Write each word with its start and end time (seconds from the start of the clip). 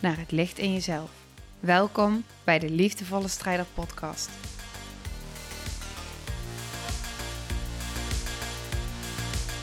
naar 0.00 0.18
het 0.18 0.30
licht 0.30 0.58
in 0.58 0.72
jezelf. 0.72 1.10
Welkom 1.60 2.24
bij 2.44 2.58
de 2.58 2.70
Liefdevolle 2.70 3.28
Strijder 3.28 3.66
Podcast. 3.74 4.30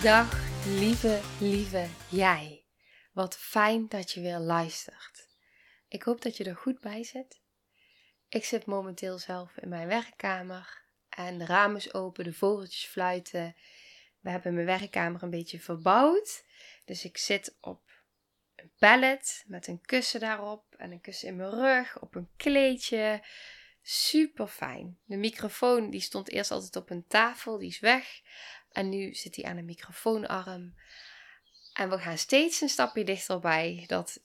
Dag, 0.04 0.40
lieve, 0.66 1.20
lieve 1.40 1.88
jij. 2.10 2.66
Wat 3.14 3.38
fijn 3.38 3.88
dat 3.88 4.12
je 4.12 4.22
weer 4.22 4.40
luistert. 4.40 5.28
Ik 5.88 6.04
hoop 6.04 6.22
dat 6.22 6.38
je 6.38 6.44
er 6.44 6.56
goed 6.56 6.80
bij 6.80 7.04
zit. 7.04 7.42
Ik 8.30 8.46
zit 8.46 8.66
momenteel 8.66 9.18
zelf 9.18 9.58
in 9.58 9.70
mijn 9.70 9.88
werkkamer 9.88 10.84
en 11.10 11.38
de 11.38 11.46
ramen 11.46 11.78
is 11.78 11.94
open, 11.94 12.24
de 12.24 12.34
vogeltjes 12.34 12.86
fluiten. 12.86 13.56
We 14.20 14.30
hebben 14.30 14.54
mijn 14.54 14.66
werkkamer 14.66 15.24
een 15.24 15.30
beetje 15.30 15.60
verbouwd. 15.60 16.44
Dus 16.86 17.06
ik 17.06 17.18
zit 17.18 17.58
op 17.62 17.88
een 18.68 18.74
pallet 18.80 19.44
met 19.48 19.68
een 19.68 19.82
kussen 19.82 20.20
daarop 20.20 20.76
en 20.78 20.92
een 20.92 21.02
kussen 21.02 21.28
in 21.28 21.36
mijn 21.36 21.50
rug, 21.50 22.00
op 22.02 22.16
een 22.16 22.30
kleedje. 22.38 23.24
Super 23.82 24.48
fijn. 24.48 24.98
De 25.06 25.18
microfoon 25.18 25.90
die 25.90 26.02
stond 26.02 26.30
eerst 26.30 26.52
altijd 26.52 26.76
op 26.76 26.90
een 26.90 27.08
tafel, 27.08 27.58
die 27.58 27.68
is 27.68 27.80
weg. 27.80 28.22
En 28.72 28.90
nu 28.90 29.14
zit 29.14 29.36
hij 29.36 29.46
aan 29.46 29.58
een 29.58 29.66
microfoonarm. 29.66 30.76
En 31.74 31.90
we 31.90 32.00
gaan 32.00 32.18
steeds 32.18 32.62
een 32.62 32.70
stapje 32.70 33.04
dichterbij 33.04 33.84
dat 33.88 34.24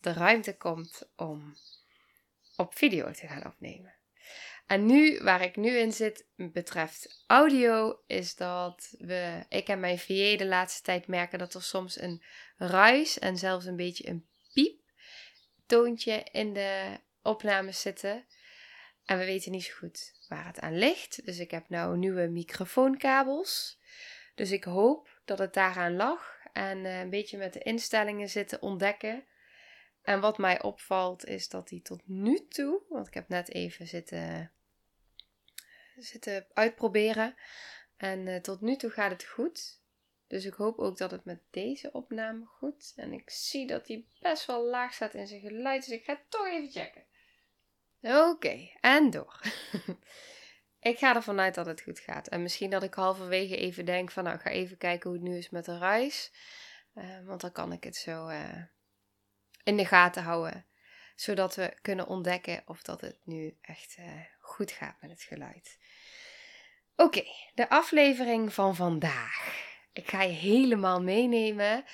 de 0.00 0.12
ruimte 0.12 0.56
komt 0.56 1.08
om 1.16 1.56
op 2.56 2.76
video 2.76 3.10
te 3.10 3.26
gaan 3.26 3.46
opnemen. 3.46 3.94
En 4.66 4.86
nu, 4.86 5.18
waar 5.22 5.42
ik 5.42 5.56
nu 5.56 5.76
in 5.76 5.92
zit, 5.92 6.26
betreft 6.36 7.24
audio, 7.26 8.00
is 8.06 8.34
dat 8.34 8.94
we, 8.98 9.44
ik 9.48 9.68
en 9.68 9.80
mijn 9.80 9.98
VA 9.98 10.36
de 10.36 10.46
laatste 10.46 10.82
tijd 10.82 11.06
merken 11.06 11.38
dat 11.38 11.54
er 11.54 11.62
soms 11.62 12.00
een 12.00 12.22
ruis 12.56 13.18
en 13.18 13.36
zelfs 13.36 13.66
een 13.66 13.76
beetje 13.76 14.08
een 14.08 14.26
piep 14.52 14.80
toontje 15.66 16.26
in 16.32 16.52
de 16.52 16.98
opnames 17.22 17.80
zitten. 17.80 18.24
En 19.04 19.18
we 19.18 19.24
weten 19.24 19.52
niet 19.52 19.64
zo 19.64 19.74
goed 19.74 20.12
waar 20.28 20.46
het 20.46 20.60
aan 20.60 20.78
ligt. 20.78 21.26
Dus 21.26 21.38
ik 21.38 21.50
heb 21.50 21.68
nou 21.68 21.96
nieuwe 21.96 22.26
microfoonkabels. 22.26 23.78
Dus 24.34 24.50
ik 24.50 24.64
hoop 24.64 25.20
dat 25.24 25.38
het 25.38 25.54
daaraan 25.54 25.96
lag. 25.96 26.40
En 26.52 26.84
een 26.84 27.10
beetje 27.10 27.38
met 27.38 27.52
de 27.52 27.62
instellingen 27.62 28.28
zitten 28.28 28.62
ontdekken. 28.62 29.24
En 30.02 30.20
wat 30.20 30.38
mij 30.38 30.62
opvalt 30.62 31.24
is 31.24 31.48
dat 31.48 31.68
die 31.68 31.82
tot 31.82 32.08
nu 32.08 32.46
toe, 32.48 32.80
want 32.88 33.06
ik 33.06 33.14
heb 33.14 33.28
net 33.28 33.48
even 33.48 33.86
zitten, 33.86 34.52
zitten 35.96 36.46
uitproberen. 36.52 37.34
En 37.96 38.26
uh, 38.26 38.36
tot 38.36 38.60
nu 38.60 38.76
toe 38.76 38.90
gaat 38.90 39.10
het 39.10 39.24
goed. 39.24 39.80
Dus 40.26 40.44
ik 40.44 40.54
hoop 40.54 40.78
ook 40.78 40.98
dat 40.98 41.10
het 41.10 41.24
met 41.24 41.40
deze 41.50 41.92
opname 41.92 42.44
goed. 42.44 42.92
En 42.96 43.12
ik 43.12 43.30
zie 43.30 43.66
dat 43.66 43.88
hij 43.88 44.04
best 44.20 44.46
wel 44.46 44.64
laag 44.64 44.92
staat 44.92 45.14
in 45.14 45.26
zijn 45.26 45.40
geluid. 45.40 45.84
Dus 45.84 45.98
ik 45.98 46.04
ga 46.04 46.12
het 46.12 46.30
toch 46.30 46.46
even 46.46 46.70
checken. 46.70 47.04
Oké, 48.02 48.70
en 48.80 49.10
door. 49.10 49.40
ik 50.90 50.98
ga 50.98 51.14
ervan 51.14 51.40
uit 51.40 51.54
dat 51.54 51.66
het 51.66 51.80
goed 51.80 51.98
gaat. 51.98 52.28
En 52.28 52.42
misschien 52.42 52.70
dat 52.70 52.82
ik 52.82 52.94
halverwege 52.94 53.56
even 53.56 53.84
denk 53.84 54.10
van 54.10 54.24
nou, 54.24 54.36
ik 54.36 54.42
ga 54.42 54.50
even 54.50 54.76
kijken 54.76 55.10
hoe 55.10 55.18
het 55.18 55.28
nu 55.28 55.36
is 55.36 55.50
met 55.50 55.64
de 55.64 55.78
reis. 55.78 56.32
Uh, 56.94 57.26
want 57.26 57.40
dan 57.40 57.52
kan 57.52 57.72
ik 57.72 57.84
het 57.84 57.96
zo 57.96 58.28
uh, 58.28 58.62
in 59.62 59.76
de 59.76 59.86
gaten 59.86 60.22
houden. 60.22 60.66
Zodat 61.14 61.54
we 61.54 61.76
kunnen 61.82 62.06
ontdekken 62.06 62.62
of 62.66 62.82
dat 62.82 63.00
het 63.00 63.18
nu 63.24 63.56
echt 63.60 63.96
uh, 63.98 64.06
goed 64.40 64.70
gaat 64.70 64.96
met 65.00 65.10
het 65.10 65.22
geluid. 65.22 65.78
Oké, 66.96 67.24
de 67.54 67.68
aflevering 67.68 68.52
van 68.54 68.76
vandaag. 68.76 69.70
Ik 69.92 70.10
ga 70.10 70.22
je 70.22 70.32
helemaal 70.32 71.02
meenemen 71.02 71.84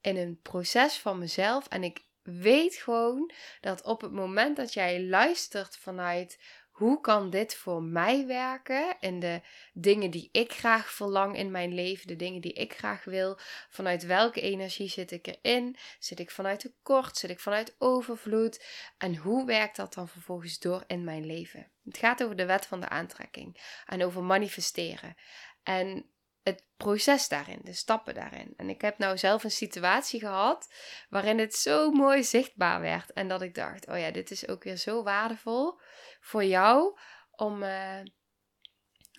in 0.00 0.16
een 0.16 0.40
proces 0.42 0.98
van 0.98 1.18
mezelf. 1.18 1.68
En 1.68 1.84
ik 1.84 2.00
weet 2.22 2.74
gewoon 2.74 3.32
dat 3.60 3.82
op 3.82 4.00
het 4.00 4.12
moment 4.12 4.56
dat 4.56 4.72
jij 4.72 5.02
luistert 5.02 5.76
vanuit 5.76 6.40
hoe 6.78 7.00
kan 7.00 7.30
dit 7.30 7.54
voor 7.54 7.82
mij 7.82 8.26
werken 8.26 8.98
en 9.00 9.18
de 9.18 9.40
dingen 9.72 10.10
die 10.10 10.28
ik 10.32 10.52
graag 10.52 10.90
verlang 10.90 11.36
in 11.36 11.50
mijn 11.50 11.74
leven, 11.74 12.06
de 12.06 12.16
dingen 12.16 12.40
die 12.40 12.52
ik 12.52 12.72
graag 12.72 13.04
wil, 13.04 13.38
vanuit 13.68 14.06
welke 14.06 14.40
energie 14.40 14.88
zit 14.88 15.10
ik 15.10 15.26
erin? 15.26 15.76
Zit 15.98 16.18
ik 16.18 16.30
vanuit 16.30 16.60
tekort? 16.60 17.16
Zit 17.16 17.30
ik 17.30 17.40
vanuit 17.40 17.74
overvloed? 17.78 18.64
En 18.98 19.16
hoe 19.16 19.46
werkt 19.46 19.76
dat 19.76 19.94
dan 19.94 20.08
vervolgens 20.08 20.58
door 20.58 20.84
in 20.86 21.04
mijn 21.04 21.26
leven? 21.26 21.70
Het 21.84 21.98
gaat 21.98 22.22
over 22.22 22.36
de 22.36 22.46
wet 22.46 22.66
van 22.66 22.80
de 22.80 22.88
aantrekking 22.88 23.82
en 23.86 24.04
over 24.04 24.22
manifesteren. 24.22 25.16
En 25.62 26.10
het 26.48 26.64
proces 26.76 27.28
daarin, 27.28 27.60
de 27.62 27.72
stappen 27.72 28.14
daarin. 28.14 28.54
En 28.56 28.68
ik 28.68 28.80
heb 28.80 28.98
nou 28.98 29.18
zelf 29.18 29.44
een 29.44 29.50
situatie 29.50 30.20
gehad 30.20 30.74
waarin 31.08 31.38
het 31.38 31.54
zo 31.54 31.90
mooi 31.90 32.24
zichtbaar 32.24 32.80
werd. 32.80 33.12
En 33.12 33.28
dat 33.28 33.42
ik 33.42 33.54
dacht, 33.54 33.88
oh 33.88 33.98
ja, 33.98 34.10
dit 34.10 34.30
is 34.30 34.48
ook 34.48 34.64
weer 34.64 34.76
zo 34.76 35.02
waardevol 35.02 35.80
voor 36.20 36.44
jou 36.44 36.98
om, 37.30 37.62
uh, 37.62 38.00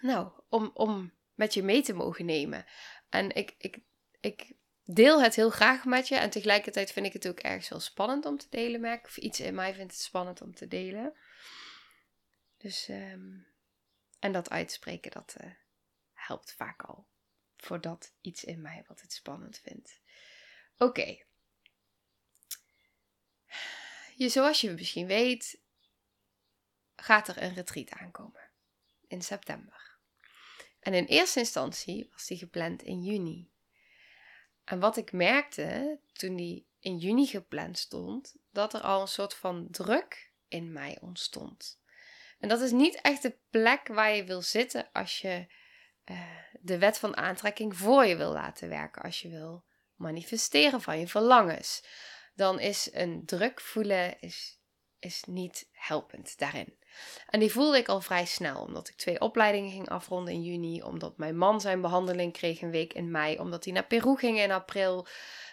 nou, 0.01 0.31
om, 0.49 0.71
om 0.73 1.13
met 1.33 1.53
je 1.53 1.63
mee 1.63 1.81
te 1.81 1.93
mogen 1.93 2.25
nemen. 2.25 2.65
En 3.09 3.35
ik, 3.35 3.55
ik, 3.57 3.79
ik 4.19 4.53
deel 4.83 5.21
het 5.21 5.35
heel 5.35 5.49
graag 5.49 5.85
met 5.85 6.07
je. 6.07 6.15
En 6.15 6.29
tegelijkertijd 6.29 6.91
vind 6.91 7.05
ik 7.05 7.13
het 7.13 7.27
ook 7.27 7.39
ergens 7.39 7.69
wel 7.69 7.79
spannend 7.79 8.25
om 8.25 8.37
te 8.37 8.47
delen, 8.49 8.81
merk 8.81 9.05
Of 9.05 9.17
iets 9.17 9.39
in 9.39 9.55
mij 9.55 9.73
vindt 9.73 9.91
het 9.91 10.01
spannend 10.01 10.41
om 10.41 10.55
te 10.55 10.67
delen. 10.67 11.13
Dus, 12.57 12.87
um, 12.87 13.47
en 14.19 14.31
dat 14.31 14.49
uitspreken, 14.49 15.11
dat 15.11 15.35
uh, 15.41 15.51
helpt 16.13 16.53
vaak 16.53 16.81
al 16.81 17.08
voor 17.63 17.81
dat 17.81 18.13
iets 18.21 18.43
in 18.43 18.61
mij 18.61 18.83
wat 18.87 19.01
het 19.01 19.13
spannend 19.13 19.57
vindt. 19.57 20.01
Oké. 20.77 21.17
Je, 24.15 24.29
zoals 24.29 24.61
je 24.61 24.71
misschien 24.71 25.07
weet, 25.07 25.61
gaat 26.95 27.27
er 27.27 27.41
een 27.41 27.53
retreat 27.53 27.89
aankomen 27.89 28.51
in 29.07 29.21
september. 29.21 29.97
En 30.79 30.93
in 30.93 31.05
eerste 31.05 31.39
instantie 31.39 32.09
was 32.11 32.25
die 32.25 32.37
gepland 32.37 32.81
in 32.81 33.03
juni. 33.03 33.51
En 34.63 34.79
wat 34.79 34.97
ik 34.97 35.11
merkte 35.11 35.99
toen 36.13 36.35
die 36.35 36.67
in 36.79 36.97
juni 36.97 37.25
gepland 37.25 37.77
stond, 37.77 38.35
dat 38.51 38.73
er 38.73 38.81
al 38.81 39.01
een 39.01 39.07
soort 39.07 39.33
van 39.33 39.67
druk 39.71 40.31
in 40.47 40.71
mij 40.71 40.97
ontstond. 41.01 41.79
En 42.39 42.49
dat 42.49 42.61
is 42.61 42.71
niet 42.71 43.01
echt 43.01 43.21
de 43.21 43.37
plek 43.49 43.87
waar 43.87 44.15
je 44.15 44.23
wil 44.23 44.41
zitten 44.41 44.91
als 44.91 45.21
je 45.21 45.47
uh, 46.09 46.21
de 46.61 46.77
wet 46.77 46.97
van 46.97 47.17
aantrekking 47.17 47.77
voor 47.77 48.05
je 48.05 48.15
wil 48.15 48.31
laten 48.31 48.69
werken. 48.69 49.01
Als 49.01 49.21
je 49.21 49.29
wil 49.29 49.63
manifesteren 49.95 50.81
van 50.81 50.99
je 50.99 51.07
verlangens. 51.07 51.83
Dan 52.35 52.59
is 52.59 52.89
een 52.93 53.25
druk 53.25 53.61
voelen 53.61 54.19
is, 54.19 54.59
is 54.99 55.23
niet 55.27 55.69
helpend 55.71 56.37
daarin. 56.37 56.77
En 57.27 57.39
die 57.39 57.51
voelde 57.51 57.77
ik 57.77 57.87
al 57.87 58.01
vrij 58.01 58.25
snel, 58.25 58.61
omdat 58.61 58.87
ik 58.87 58.95
twee 58.95 59.21
opleidingen 59.21 59.71
ging 59.71 59.89
afronden 59.89 60.33
in 60.33 60.43
juni, 60.43 60.81
omdat 60.81 61.17
mijn 61.17 61.37
man 61.37 61.61
zijn 61.61 61.81
behandeling 61.81 62.33
kreeg 62.33 62.61
een 62.61 62.71
week 62.71 62.93
in 62.93 63.11
mei, 63.11 63.39
omdat 63.39 63.63
hij 63.63 63.73
naar 63.73 63.85
Peru 63.85 64.17
ging 64.17 64.39
in 64.39 64.51
april. 64.51 65.07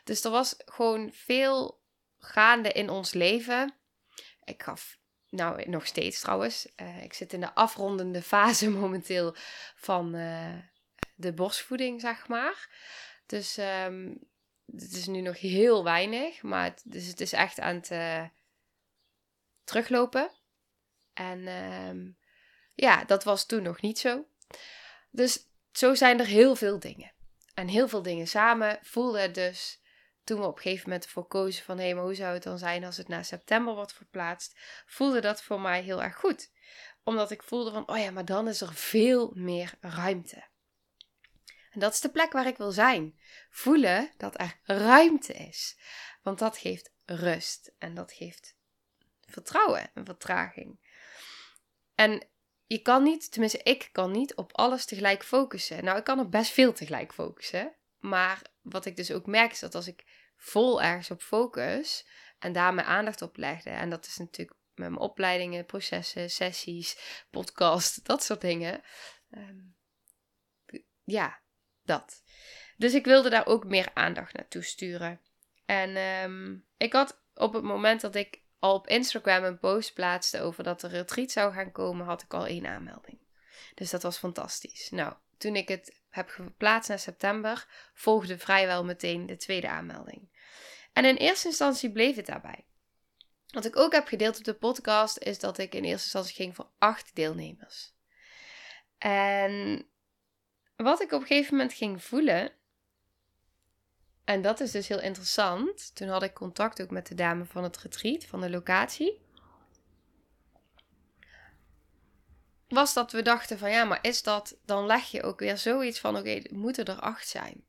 Dus 0.05 0.25
er 0.25 0.31
was 0.31 0.55
gewoon 0.65 1.11
veel 1.13 1.81
gaande 2.19 2.73
in 2.73 2.91
ons 2.91 3.13
leven. 3.13 3.75
Ik 4.45 4.63
gaf, 4.63 4.99
nou 5.31 5.69
nog 5.69 5.87
steeds 5.87 6.21
trouwens, 6.21 6.69
uh, 6.77 7.03
ik 7.03 7.13
zit 7.13 7.33
in 7.33 7.41
de 7.41 7.55
afrondende 7.55 8.23
fase 8.33 8.71
momenteel 8.71 9.35
van 9.77 10.15
uh, 10.15 10.55
de 11.15 11.33
borstvoeding, 11.33 12.01
zeg 12.01 12.29
maar. 12.29 12.69
Dus 13.27 13.59
um, 13.59 14.19
het 14.67 14.93
is 14.93 15.07
nu 15.07 15.21
nog 15.21 15.41
heel 15.41 15.85
weinig, 15.85 16.43
maar 16.43 16.65
het, 16.65 16.83
dus 16.85 17.07
het 17.07 17.21
is 17.21 17.33
echt 17.33 17.61
aan 17.61 17.75
het 17.75 17.91
uh, 17.91 18.25
teruglopen. 19.65 20.31
En 21.13 21.49
um, 21.49 22.19
ja, 22.75 23.05
dat 23.05 23.25
was 23.25 23.47
toen 23.47 23.63
nog 23.63 23.81
niet 23.81 23.99
zo. 23.99 24.27
Dus 25.11 25.39
zo 25.73 25.95
zijn 25.95 26.21
er 26.21 26.27
heel 26.27 26.57
veel 26.57 26.79
dingen. 26.79 27.13
En 27.55 27.69
heel 27.69 27.89
veel 27.89 28.03
dingen 28.03 28.27
samen 28.27 28.79
voelde 28.83 29.21
het 29.21 29.35
dus 29.35 29.81
toen 30.27 30.41
we 30.41 30.47
op 30.47 30.57
een 30.57 30.63
gegeven 30.63 30.89
moment 30.89 31.05
ervoor 31.05 31.27
kozen 31.27 31.65
van 31.65 31.79
hé, 31.79 31.95
maar 31.95 32.03
hoe 32.03 32.15
zou 32.15 32.35
het 32.35 32.43
dan 32.43 32.59
zijn 32.59 32.85
als 32.85 32.97
het 32.97 33.09
naar 33.09 33.25
september 33.25 33.75
wordt 33.75 33.93
verplaatst, 33.93 34.57
voelde 34.87 35.21
dat 35.21 35.43
voor 35.43 35.61
mij 35.61 35.83
heel 35.83 36.03
erg 36.03 36.17
goed. 36.17 36.51
Omdat 37.05 37.31
ik 37.31 37.43
voelde 37.43 37.71
van, 37.71 37.89
oh 37.89 37.99
ja, 37.99 38.11
maar 38.11 38.25
dan 38.25 38.49
is 38.49 38.61
er 38.61 38.75
veel 38.75 39.33
meer 39.35 39.75
ruimte. 39.81 40.45
En 41.71 41.81
dat 41.81 41.93
is 41.93 42.01
de 42.01 42.09
plek 42.09 42.33
waar 42.33 42.47
ik 42.47 42.57
wil 42.57 42.73
zijn. 42.73 43.19
Voelen 43.51 44.11
dat 44.17 44.41
er 44.41 44.59
ruimte 44.65 45.33
is. 45.33 45.79
Want 46.23 46.39
dat 46.39 46.59
geeft 46.59 46.93
rust. 47.05 47.73
En 47.79 47.95
dat 47.95 48.13
geeft 48.13 48.57
vertrouwen 49.21 49.91
en 49.95 50.05
vertraging. 50.05 50.81
En 51.95 52.27
je 52.67 52.79
kan 52.79 53.03
niet, 53.03 53.31
tenminste 53.31 53.63
ik 53.63 53.89
kan 53.93 54.11
niet 54.11 54.35
op 54.35 54.53
alles 54.53 54.85
tegelijk 54.85 55.25
focussen. 55.25 55.85
Nou, 55.85 55.99
ik 55.99 56.05
kan 56.05 56.21
op 56.21 56.31
best 56.31 56.53
veel 56.53 56.73
tegelijk 56.73 57.13
focussen. 57.13 57.75
Maar 57.99 58.43
wat 58.69 58.87
ik 58.87 58.97
dus 58.97 59.13
ook 59.13 59.27
merk 59.27 59.53
is 59.53 59.61
dat 59.61 59.75
als 59.75 59.87
ik 59.87 60.05
vol 60.37 60.83
ergens 60.83 61.11
op 61.11 61.23
focus 61.23 62.07
en 62.39 62.53
daar 62.53 62.75
mijn 62.75 62.87
aandacht 62.87 63.23
op 63.23 63.37
legde, 63.37 63.71
en 63.71 63.91
dat 63.91 64.07
is 64.07 64.17
natuurlijk 64.17 64.59
met 64.75 64.89
mijn 64.89 65.01
opleidingen, 65.01 65.67
processen, 65.67 66.31
sessies, 66.31 67.25
podcast, 67.31 68.07
dat 68.07 68.23
soort 68.23 68.41
dingen. 68.41 68.83
Ehm, 69.31 69.59
ja, 71.05 71.41
dat. 71.83 72.23
Dus 72.77 72.95
ik 72.95 73.05
wilde 73.05 73.31
daar 73.31 73.47
ook 73.47 73.65
meer 73.65 73.91
aandacht 73.95 74.33
naartoe 74.33 74.63
sturen. 74.63 75.21
En 75.65 75.97
ehm, 75.97 76.57
ik 76.77 76.93
had 76.93 77.21
op 77.35 77.53
het 77.53 77.63
moment 77.63 78.01
dat 78.01 78.15
ik 78.15 78.41
al 78.59 78.75
op 78.75 78.87
Instagram 78.87 79.45
een 79.45 79.59
post 79.59 79.95
plaatste 79.95 80.41
over 80.41 80.65
dat 80.65 80.83
er 80.83 80.91
retreat 80.91 81.31
zou 81.31 81.53
gaan 81.53 81.73
komen, 81.73 82.07
had 82.07 82.23
ik 82.23 82.35
al 82.35 82.47
één 82.47 82.67
aanmelding. 82.67 83.19
Dus 83.75 83.91
dat 83.91 84.03
was 84.03 84.19
fantastisch. 84.19 84.91
Nou, 84.91 85.15
toen 85.39 85.57
ik 85.57 85.69
het 85.69 86.01
heb 86.09 86.29
geplaatst 86.29 86.89
naar 86.89 86.99
september, 86.99 87.67
volgde 87.95 88.39
vrijwel 88.39 88.85
meteen 88.85 89.27
de 89.27 89.37
tweede 89.37 89.69
aanmelding. 89.69 90.29
En 90.93 91.05
in 91.05 91.17
eerste 91.17 91.49
instantie 91.49 91.93
bleef 91.93 92.17
het 92.17 92.27
daarbij. 92.27 92.65
Wat 93.47 93.65
ik 93.65 93.77
ook 93.77 93.93
heb 93.93 94.07
gedeeld 94.07 94.39
op 94.39 94.45
de 94.45 94.55
podcast 94.55 95.19
is 95.19 95.39
dat 95.39 95.59
ik 95.59 95.75
in 95.75 95.85
eerste 95.85 96.05
instantie 96.05 96.35
ging 96.35 96.55
voor 96.55 96.69
acht 96.79 97.15
deelnemers. 97.15 97.95
En 98.99 99.87
wat 100.77 101.03
ik 101.03 101.13
op 101.13 101.21
een 101.21 101.27
gegeven 101.27 101.57
moment 101.57 101.73
ging 101.73 102.03
voelen, 102.03 102.53
en 104.25 104.43
dat 104.43 104.61
is 104.61 104.71
dus 104.71 104.89
heel 104.89 105.01
interessant. 105.01 105.95
Toen 105.95 106.09
had 106.09 106.23
ik 106.23 106.35
contact 106.35 106.83
ook 106.83 106.91
met 106.91 107.07
de 107.07 107.15
dame 107.15 107.45
van 107.45 107.63
het 107.63 107.77
retreat, 107.77 108.25
van 108.25 108.41
de 108.41 108.51
locatie. 108.51 109.21
Was 112.69 112.95
dat 112.95 113.13
we 113.13 113.23
dachten 113.23 113.59
van 113.59 113.71
ja, 113.71 113.85
maar 113.85 113.99
is 114.03 114.23
dat, 114.23 114.59
dan 114.65 114.87
leg 114.87 115.11
je 115.11 115.23
ook 115.23 115.41
weer 115.41 115.59
zoiets 115.59 116.01
van 116.01 116.17
oké, 116.17 116.21
okay, 116.21 116.51
moeten 116.53 116.85
er 116.85 117.01
acht 117.01 117.29
zijn. 117.29 117.65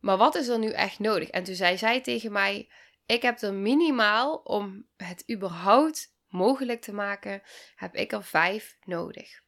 Maar 0.00 0.16
wat 0.16 0.34
is 0.34 0.48
er 0.48 0.58
nu 0.58 0.70
echt 0.70 0.98
nodig? 0.98 1.28
En 1.28 1.44
toen 1.44 1.54
zei 1.54 1.78
zij 1.78 2.00
tegen 2.00 2.32
mij, 2.32 2.70
ik 3.06 3.22
heb 3.22 3.40
er 3.40 3.54
minimaal 3.54 4.36
om 4.36 4.86
het 4.96 5.24
überhaupt 5.30 6.14
mogelijk 6.28 6.80
te 6.80 6.92
maken, 6.92 7.42
heb 7.76 7.94
ik 7.94 8.12
er 8.12 8.24
vijf 8.24 8.76
nodig. 8.84 9.40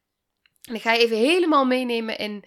En 0.63 0.75
ik 0.75 0.83
ga 0.83 0.93
je 0.93 0.99
even 0.99 1.17
helemaal 1.17 1.65
meenemen 1.65 2.19
in 2.19 2.45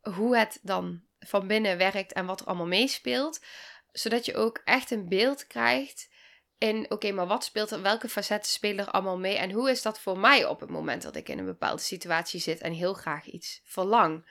hoe 0.00 0.36
het 0.36 0.58
dan 0.62 1.02
van 1.18 1.46
binnen 1.46 1.78
werkt 1.78 2.12
en 2.12 2.26
wat 2.26 2.40
er 2.40 2.46
allemaal 2.46 2.66
meespeelt. 2.66 3.44
Zodat 3.92 4.24
je 4.24 4.34
ook 4.34 4.60
echt 4.64 4.90
een 4.90 5.08
beeld 5.08 5.46
krijgt 5.46 6.09
in, 6.60 6.90
oké, 6.90 7.12
maar 7.12 7.26
wat 7.26 7.44
speelt 7.44 7.70
er, 7.70 7.82
welke 7.82 8.08
facetten 8.08 8.52
spelen 8.52 8.86
er 8.86 8.92
allemaal 8.92 9.18
mee 9.18 9.36
en 9.36 9.50
hoe 9.50 9.70
is 9.70 9.82
dat 9.82 10.00
voor 10.00 10.18
mij 10.18 10.44
op 10.44 10.60
het 10.60 10.70
moment 10.70 11.02
dat 11.02 11.16
ik 11.16 11.28
in 11.28 11.38
een 11.38 11.44
bepaalde 11.44 11.82
situatie 11.82 12.40
zit 12.40 12.60
en 12.60 12.72
heel 12.72 12.94
graag 12.94 13.26
iets 13.26 13.60
verlang. 13.64 14.28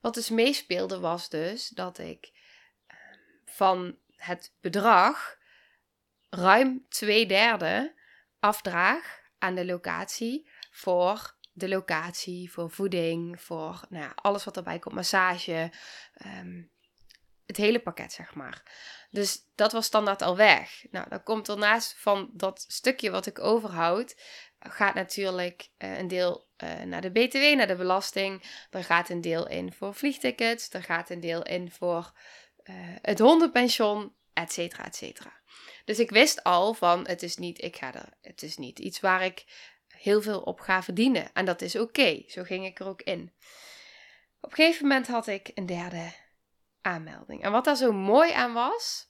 Wat 0.00 0.14
dus 0.14 0.28
meespeelde 0.28 0.98
was 0.98 1.28
dus 1.28 1.68
dat 1.68 1.98
ik 1.98 2.30
ehm, 2.86 3.18
van 3.44 3.98
het 4.16 4.52
bedrag 4.60 5.36
ruim 6.28 6.86
twee 6.88 7.26
derde 7.26 7.94
afdraag 8.38 9.20
aan 9.38 9.54
de 9.54 9.64
locatie 9.64 10.50
voor 10.70 11.36
de 11.52 11.68
locatie, 11.68 12.52
voor 12.52 12.70
voeding, 12.70 13.40
voor 13.40 13.80
nou 13.88 14.04
ja, 14.04 14.12
alles 14.14 14.44
wat 14.44 14.56
erbij 14.56 14.78
komt, 14.78 14.94
massage, 14.94 15.72
ehm, 16.14 16.62
het 17.50 17.58
hele 17.58 17.80
pakket 17.80 18.12
zeg 18.12 18.34
maar. 18.34 18.62
Dus 19.10 19.38
dat 19.54 19.72
was 19.72 19.86
standaard 19.86 20.22
al 20.22 20.36
weg. 20.36 20.84
Nou, 20.90 21.08
dan 21.08 21.22
komt 21.22 21.48
er 21.48 21.58
naast 21.58 21.94
van 21.98 22.30
dat 22.32 22.64
stukje 22.68 23.10
wat 23.10 23.26
ik 23.26 23.38
overhoud, 23.38 24.16
gaat 24.58 24.94
natuurlijk 24.94 25.68
uh, 25.78 25.98
een 25.98 26.08
deel 26.08 26.48
uh, 26.64 26.82
naar 26.82 27.00
de 27.00 27.10
BTW, 27.10 27.56
naar 27.56 27.66
de 27.66 27.76
belasting. 27.76 28.42
Er 28.70 28.84
gaat 28.84 29.08
een 29.08 29.20
deel 29.20 29.48
in 29.48 29.72
voor 29.72 29.94
vliegtickets, 29.94 30.72
er 30.72 30.82
gaat 30.82 31.10
een 31.10 31.20
deel 31.20 31.42
in 31.42 31.70
voor 31.70 32.12
uh, 32.64 32.74
het 33.02 33.18
hondenpension, 33.18 34.14
et 34.32 34.52
cetera, 34.52 34.84
et 34.84 34.96
cetera. 34.96 35.40
Dus 35.84 35.98
ik 35.98 36.10
wist 36.10 36.44
al 36.44 36.74
van, 36.74 37.06
het 37.06 37.22
is 37.22 37.36
niet, 37.36 37.62
ik 37.62 37.76
ga 37.76 37.94
er, 37.94 38.08
het 38.20 38.42
is 38.42 38.56
niet 38.56 38.78
iets 38.78 39.00
waar 39.00 39.24
ik 39.24 39.44
heel 39.88 40.22
veel 40.22 40.40
op 40.40 40.60
ga 40.60 40.82
verdienen. 40.82 41.30
En 41.32 41.44
dat 41.44 41.62
is 41.62 41.76
oké. 41.76 42.22
Zo 42.26 42.42
ging 42.42 42.66
ik 42.66 42.80
er 42.80 42.86
ook 42.86 43.02
in. 43.02 43.32
Op 44.40 44.50
een 44.50 44.56
gegeven 44.56 44.86
moment 44.86 45.06
had 45.06 45.26
ik 45.26 45.50
een 45.54 45.66
derde 45.66 46.12
aanmelding. 46.82 47.42
En 47.42 47.52
wat 47.52 47.64
daar 47.64 47.76
zo 47.76 47.92
mooi 47.92 48.32
aan 48.32 48.52
was, 48.52 49.08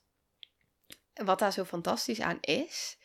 wat 1.13 1.39
daar 1.39 1.51
zo 1.51 1.63
fantastisch 1.63 2.21
aan 2.21 2.37
is, 2.41 2.97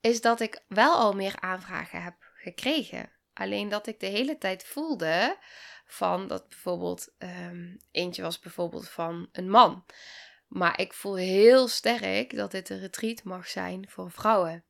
is 0.00 0.20
dat 0.20 0.40
ik 0.40 0.62
wel 0.68 0.94
al 0.94 1.12
meer 1.12 1.40
aanvragen 1.40 2.02
heb 2.02 2.14
gekregen. 2.34 3.12
Alleen 3.32 3.68
dat 3.68 3.86
ik 3.86 4.00
de 4.00 4.06
hele 4.06 4.38
tijd 4.38 4.64
voelde 4.64 5.38
van 5.86 6.28
dat 6.28 6.48
bijvoorbeeld 6.48 7.12
um, 7.18 7.76
eentje 7.90 8.22
was 8.22 8.38
bijvoorbeeld 8.38 8.88
van 8.88 9.28
een 9.32 9.50
man. 9.50 9.84
Maar 10.46 10.80
ik 10.80 10.92
voel 10.92 11.16
heel 11.16 11.68
sterk 11.68 12.36
dat 12.36 12.50
dit 12.50 12.68
een 12.68 12.80
retreat 12.80 13.22
mag 13.22 13.48
zijn 13.48 13.90
voor 13.90 14.10
vrouwen. 14.10 14.64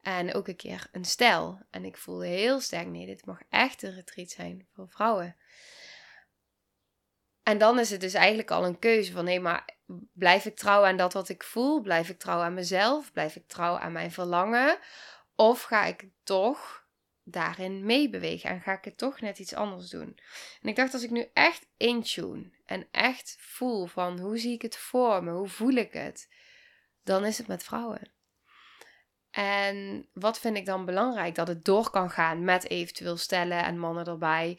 En 0.00 0.34
ook 0.34 0.48
een 0.48 0.56
keer 0.56 0.88
een 0.92 1.04
stijl. 1.04 1.66
En 1.70 1.84
ik 1.84 1.96
voelde 1.96 2.26
heel 2.26 2.60
sterk, 2.60 2.86
nee, 2.86 3.06
dit 3.06 3.26
mag 3.26 3.40
echt 3.48 3.82
een 3.82 3.94
retreat 3.94 4.30
zijn 4.30 4.68
voor 4.72 4.88
vrouwen. 4.88 5.36
En 7.46 7.58
dan 7.58 7.78
is 7.78 7.90
het 7.90 8.00
dus 8.00 8.14
eigenlijk 8.14 8.50
al 8.50 8.64
een 8.64 8.78
keuze 8.78 9.12
van, 9.12 9.24
nee, 9.24 9.40
maar 9.40 9.68
blijf 10.12 10.44
ik 10.44 10.56
trouw 10.56 10.84
aan 10.84 10.96
dat 10.96 11.12
wat 11.12 11.28
ik 11.28 11.42
voel? 11.42 11.80
Blijf 11.80 12.08
ik 12.08 12.18
trouw 12.18 12.40
aan 12.40 12.54
mezelf? 12.54 13.12
Blijf 13.12 13.36
ik 13.36 13.46
trouw 13.46 13.78
aan 13.78 13.92
mijn 13.92 14.12
verlangen? 14.12 14.78
Of 15.34 15.62
ga 15.62 15.84
ik 15.84 16.04
toch 16.22 16.86
daarin 17.22 17.84
meebewegen 17.84 18.50
en 18.50 18.60
ga 18.60 18.72
ik 18.72 18.84
het 18.84 18.98
toch 18.98 19.20
net 19.20 19.38
iets 19.38 19.54
anders 19.54 19.90
doen? 19.90 20.18
En 20.62 20.68
ik 20.68 20.76
dacht, 20.76 20.92
als 20.92 21.02
ik 21.02 21.10
nu 21.10 21.30
echt 21.32 21.66
intune 21.76 22.50
en 22.64 22.88
echt 22.90 23.36
voel 23.38 23.86
van, 23.86 24.18
hoe 24.18 24.38
zie 24.38 24.52
ik 24.52 24.62
het 24.62 24.76
voor 24.76 25.24
me? 25.24 25.32
Hoe 25.32 25.48
voel 25.48 25.74
ik 25.74 25.92
het? 25.92 26.28
Dan 27.04 27.24
is 27.24 27.38
het 27.38 27.46
met 27.46 27.64
vrouwen. 27.64 28.10
En 29.30 30.08
wat 30.12 30.38
vind 30.38 30.56
ik 30.56 30.66
dan 30.66 30.84
belangrijk? 30.84 31.34
Dat 31.34 31.48
het 31.48 31.64
door 31.64 31.90
kan 31.90 32.10
gaan 32.10 32.44
met 32.44 32.68
eventueel 32.68 33.16
stellen 33.16 33.64
en 33.64 33.78
mannen 33.78 34.06
erbij. 34.06 34.58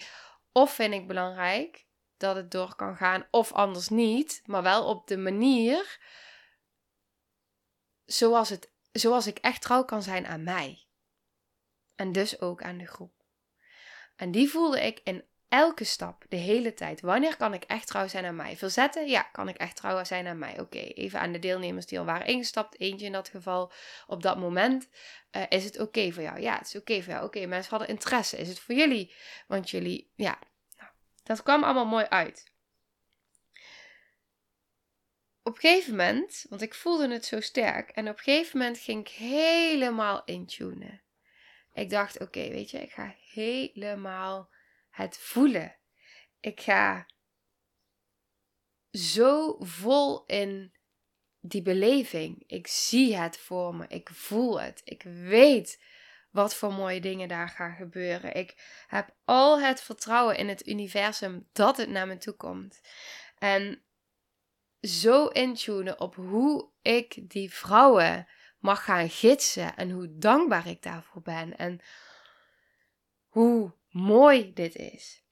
Of 0.52 0.74
vind 0.74 0.94
ik 0.94 1.08
belangrijk 1.08 1.86
dat 2.18 2.36
het 2.36 2.52
door 2.52 2.76
kan 2.76 2.96
gaan, 2.96 3.28
of 3.32 3.54
anders 3.54 3.90
niet, 3.90 4.42
maar 4.46 4.64
wel 4.64 4.86
op 4.86 5.08
de 5.08 5.18
manier 5.18 6.00
zoals, 8.06 8.50
het, 8.50 8.72
zoals 8.92 9.28
ik 9.28 9.38
echt 9.38 9.62
trouw 9.62 9.84
kan 9.84 10.04
zijn 10.04 10.28
aan 10.28 10.44
mij. 10.44 10.86
En 11.96 12.12
dus 12.12 12.42
ook 12.42 12.62
aan 12.64 12.78
de 12.78 12.88
groep. 12.88 13.14
En 14.16 14.32
die 14.32 14.50
voelde 14.50 14.86
ik 14.86 15.02
in 15.04 15.24
elke 15.50 15.84
stap, 15.84 16.26
de 16.30 16.36
hele 16.36 16.74
tijd. 16.74 17.02
Wanneer 17.02 17.38
kan 17.38 17.54
ik 17.54 17.64
echt 17.64 17.88
trouw 17.88 18.08
zijn 18.08 18.26
aan 18.26 18.36
mij? 18.36 18.58
Verzetten? 18.58 19.08
Ja, 19.08 19.22
kan 19.22 19.50
ik 19.50 19.58
echt 19.58 19.76
trouw 19.76 20.04
zijn 20.04 20.28
aan 20.28 20.38
mij? 20.38 20.60
Oké, 20.60 20.78
even 20.78 21.20
aan 21.20 21.32
de 21.32 21.40
deelnemers 21.40 21.86
die 21.86 22.00
al 22.00 22.06
waren 22.06 22.28
ingestapt, 22.28 22.80
eentje 22.80 23.06
in 23.06 23.12
dat 23.12 23.30
geval. 23.30 23.72
Op 24.08 24.22
dat 24.22 24.38
moment, 24.38 24.88
uh, 25.32 25.44
is 25.50 25.64
het 25.64 25.80
oké 25.80 26.12
voor 26.12 26.24
jou? 26.24 26.40
Ja, 26.40 26.58
het 26.58 26.68
is 26.68 26.76
oké 26.76 27.02
voor 27.02 27.14
jou. 27.14 27.26
Oké, 27.26 27.46
mensen 27.46 27.70
hadden 27.70 27.88
interesse. 27.90 28.38
Is 28.38 28.48
het 28.48 28.60
voor 28.60 28.76
jullie? 28.76 29.14
Want 29.48 29.70
jullie, 29.70 30.12
ja, 30.16 30.40
dat 31.28 31.44
kwam 31.44 31.64
allemaal 31.64 31.86
mooi 31.86 32.06
uit. 32.06 32.52
Op 35.44 35.54
een 35.54 35.60
gegeven 35.60 35.96
moment, 35.96 36.46
want 36.50 36.62
ik 36.62 36.74
voelde 36.74 37.10
het 37.10 37.26
zo 37.26 37.40
sterk, 37.40 37.90
en 37.90 38.10
op 38.10 38.18
een 38.18 38.24
gegeven 38.24 38.58
moment 38.58 38.78
ging 38.78 39.00
ik 39.00 39.14
helemaal 39.14 40.24
intunen. 40.26 41.02
Ik 41.74 41.90
dacht, 41.90 42.20
oké, 42.20 42.50
weet 42.50 42.70
je, 42.70 42.82
ik 42.82 42.92
ga 42.92 43.16
helemaal 43.32 44.50
het 44.90 45.18
voelen. 45.18 45.76
Ik 46.40 46.62
ga 46.62 47.08
zo 48.92 49.56
vol 49.60 50.26
in 50.26 50.74
die 51.40 51.62
beleving. 51.62 52.44
Ik 52.48 52.68
zie 52.68 53.16
het 53.16 53.38
voor 53.38 53.76
me. 53.76 53.86
Ik 53.88 54.10
voel 54.10 54.62
het. 54.62 54.82
Ik 54.84 55.04
weet 55.04 55.82
wat 56.30 56.56
voor 56.56 56.74
mooie 56.74 57.02
dingen 57.02 57.28
daar 57.28 57.50
gaan 57.50 57.76
gebeuren. 57.76 58.36
Ik 58.36 58.84
heb 58.88 59.10
al 59.26 59.60
het 59.62 59.82
vertrouwen 59.82 60.38
in 60.38 60.48
het 60.48 60.68
universum 60.68 61.48
dat 61.54 61.78
het 61.78 61.90
naar 61.90 62.08
me 62.08 62.18
toe 62.18 62.34
komt. 62.34 62.82
En 63.38 63.82
zo 64.82 65.28
intunen 65.28 66.00
op 66.00 66.16
hoe 66.16 66.70
ik 66.82 67.30
die 67.30 67.54
vrouwen 67.54 68.28
mag 68.60 68.84
gaan 68.84 69.10
gidsen 69.10 69.76
en 69.76 69.92
hoe 69.92 70.18
dankbaar 70.18 70.68
ik 70.68 70.82
daarvoor 70.82 71.22
ben 71.22 71.58
en 71.58 71.82
hoe 73.28 73.72
mooi 73.90 74.54
dit 74.54 74.76
is. 74.76 75.24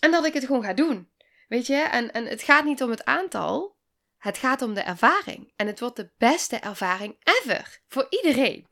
En 0.00 0.10
dat 0.10 0.24
ik 0.24 0.34
het 0.34 0.44
gewoon 0.44 0.64
ga 0.64 0.72
doen. 0.72 1.10
Weet 1.48 1.66
je, 1.66 1.76
en, 1.76 2.12
en 2.12 2.26
het 2.26 2.42
gaat 2.42 2.64
niet 2.64 2.82
om 2.82 2.90
het 2.90 3.04
aantal, 3.04 3.76
het 4.16 4.38
gaat 4.38 4.62
om 4.62 4.74
de 4.74 4.80
ervaring. 4.80 5.52
En 5.56 5.66
het 5.66 5.80
wordt 5.80 5.96
de 5.96 6.10
beste 6.18 6.56
ervaring 6.56 7.16
ever 7.22 7.80
voor 7.86 8.06
iedereen. 8.10 8.68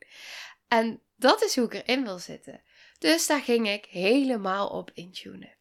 En 0.69 1.01
dat 1.15 1.43
is 1.43 1.55
hoe 1.55 1.65
ik 1.65 1.73
erin 1.73 2.03
wil 2.03 2.19
zitten. 2.19 2.61
Dus 2.99 3.27
daar 3.27 3.41
ging 3.41 3.69
ik 3.69 3.85
helemaal 3.85 4.67
op 4.69 4.91
intunen. 4.93 5.57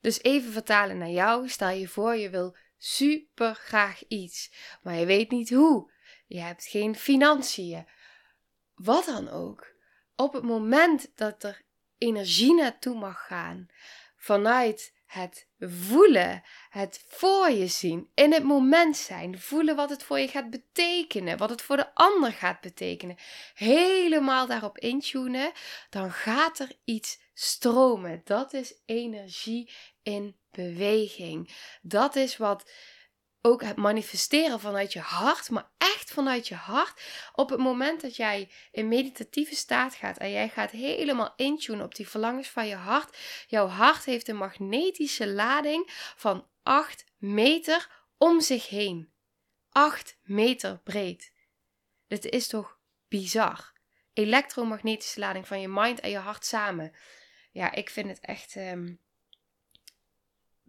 Dus 0.00 0.22
even 0.22 0.52
vertalen 0.52 0.98
naar 0.98 1.10
jou. 1.10 1.48
Stel 1.48 1.70
je 1.70 1.88
voor, 1.88 2.16
je 2.16 2.30
wil 2.30 2.56
super 2.76 3.54
graag 3.54 4.06
iets, 4.06 4.52
maar 4.82 4.94
je 4.94 5.06
weet 5.06 5.30
niet 5.30 5.50
hoe. 5.50 5.92
je 6.26 6.40
hebt 6.40 6.64
geen 6.64 6.94
financiën, 6.96 7.86
wat 8.74 9.04
dan 9.04 9.28
ook. 9.28 9.66
Op 10.16 10.32
het 10.32 10.42
moment 10.42 11.10
dat 11.14 11.42
er 11.42 11.62
energie 11.98 12.54
naartoe 12.54 12.98
mag 12.98 13.26
gaan 13.26 13.68
vanuit 14.16 14.94
het 15.08 15.48
voelen, 15.58 16.42
het 16.70 17.04
voor 17.08 17.50
je 17.50 17.66
zien, 17.66 18.10
in 18.14 18.32
het 18.32 18.42
moment 18.44 18.96
zijn, 18.96 19.40
voelen 19.40 19.76
wat 19.76 19.90
het 19.90 20.02
voor 20.02 20.18
je 20.18 20.28
gaat 20.28 20.50
betekenen, 20.50 21.38
wat 21.38 21.50
het 21.50 21.62
voor 21.62 21.76
de 21.76 21.94
ander 21.94 22.32
gaat 22.32 22.60
betekenen, 22.60 23.16
helemaal 23.54 24.46
daarop 24.46 24.78
intunen, 24.78 25.52
dan 25.90 26.12
gaat 26.12 26.58
er 26.58 26.72
iets 26.84 27.20
stromen. 27.34 28.20
Dat 28.24 28.52
is 28.52 28.74
energie 28.86 29.72
in 30.02 30.36
beweging. 30.50 31.54
Dat 31.82 32.16
is 32.16 32.36
wat 32.36 32.70
ook 33.42 33.62
het 33.62 33.76
manifesteren 33.76 34.60
vanuit 34.60 34.92
je 34.92 35.00
hart, 35.00 35.50
maar 35.50 35.70
echt 35.78 36.10
vanuit 36.10 36.48
je 36.48 36.54
hart. 36.54 37.02
Op 37.32 37.50
het 37.50 37.58
moment 37.58 38.00
dat 38.00 38.16
jij 38.16 38.50
in 38.70 38.88
meditatieve 38.88 39.54
staat 39.54 39.94
gaat 39.94 40.16
en 40.16 40.30
jij 40.30 40.48
gaat 40.48 40.70
helemaal 40.70 41.32
intunen 41.36 41.84
op 41.84 41.94
die 41.94 42.08
verlangens 42.08 42.48
van 42.48 42.66
je 42.66 42.74
hart. 42.74 43.16
Jouw 43.46 43.66
hart 43.66 44.04
heeft 44.04 44.28
een 44.28 44.36
magnetische 44.36 45.28
lading 45.28 45.90
van 46.16 46.46
8 46.62 47.04
meter 47.16 48.06
om 48.16 48.40
zich 48.40 48.68
heen. 48.68 49.12
8 49.70 50.18
meter 50.22 50.78
breed. 50.78 51.32
Dit 52.06 52.24
is 52.24 52.46
toch 52.46 52.78
bizar? 53.08 53.72
Elektromagnetische 54.12 55.20
lading 55.20 55.46
van 55.46 55.60
je 55.60 55.68
mind 55.68 56.00
en 56.00 56.10
je 56.10 56.18
hart 56.18 56.44
samen. 56.44 56.92
Ja, 57.50 57.72
ik 57.72 57.90
vind 57.90 58.08
het 58.08 58.20
echt. 58.20 58.56
Ehm, 58.56 58.94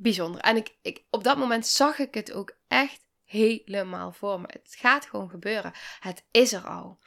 bijzonder. 0.01 0.41
En 0.41 0.55
ik, 0.55 0.75
ik, 0.81 1.03
op 1.09 1.23
dat 1.23 1.37
moment 1.37 1.67
zag 1.67 1.99
ik 1.99 2.13
het 2.13 2.31
ook 2.31 2.57
echt 2.67 3.01
helemaal 3.23 4.11
voor 4.11 4.39
me. 4.39 4.47
Het 4.49 4.75
gaat 4.77 5.05
gewoon 5.05 5.29
gebeuren. 5.29 5.73
Het 5.99 6.23
is 6.31 6.53
er 6.53 6.67
al. 6.67 6.99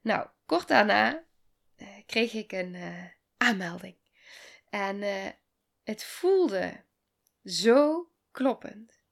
Nou, 0.00 0.28
kort 0.46 0.68
daarna 0.68 1.24
uh, 1.76 1.88
kreeg 2.06 2.32
ik 2.32 2.52
een 2.52 2.74
uh, 2.74 3.04
aanmelding. 3.36 3.96
En 4.70 5.02
uh, 5.02 5.28
het 5.84 6.04
voelde 6.04 6.84
zo 7.44 8.10
kloppend. 8.30 9.02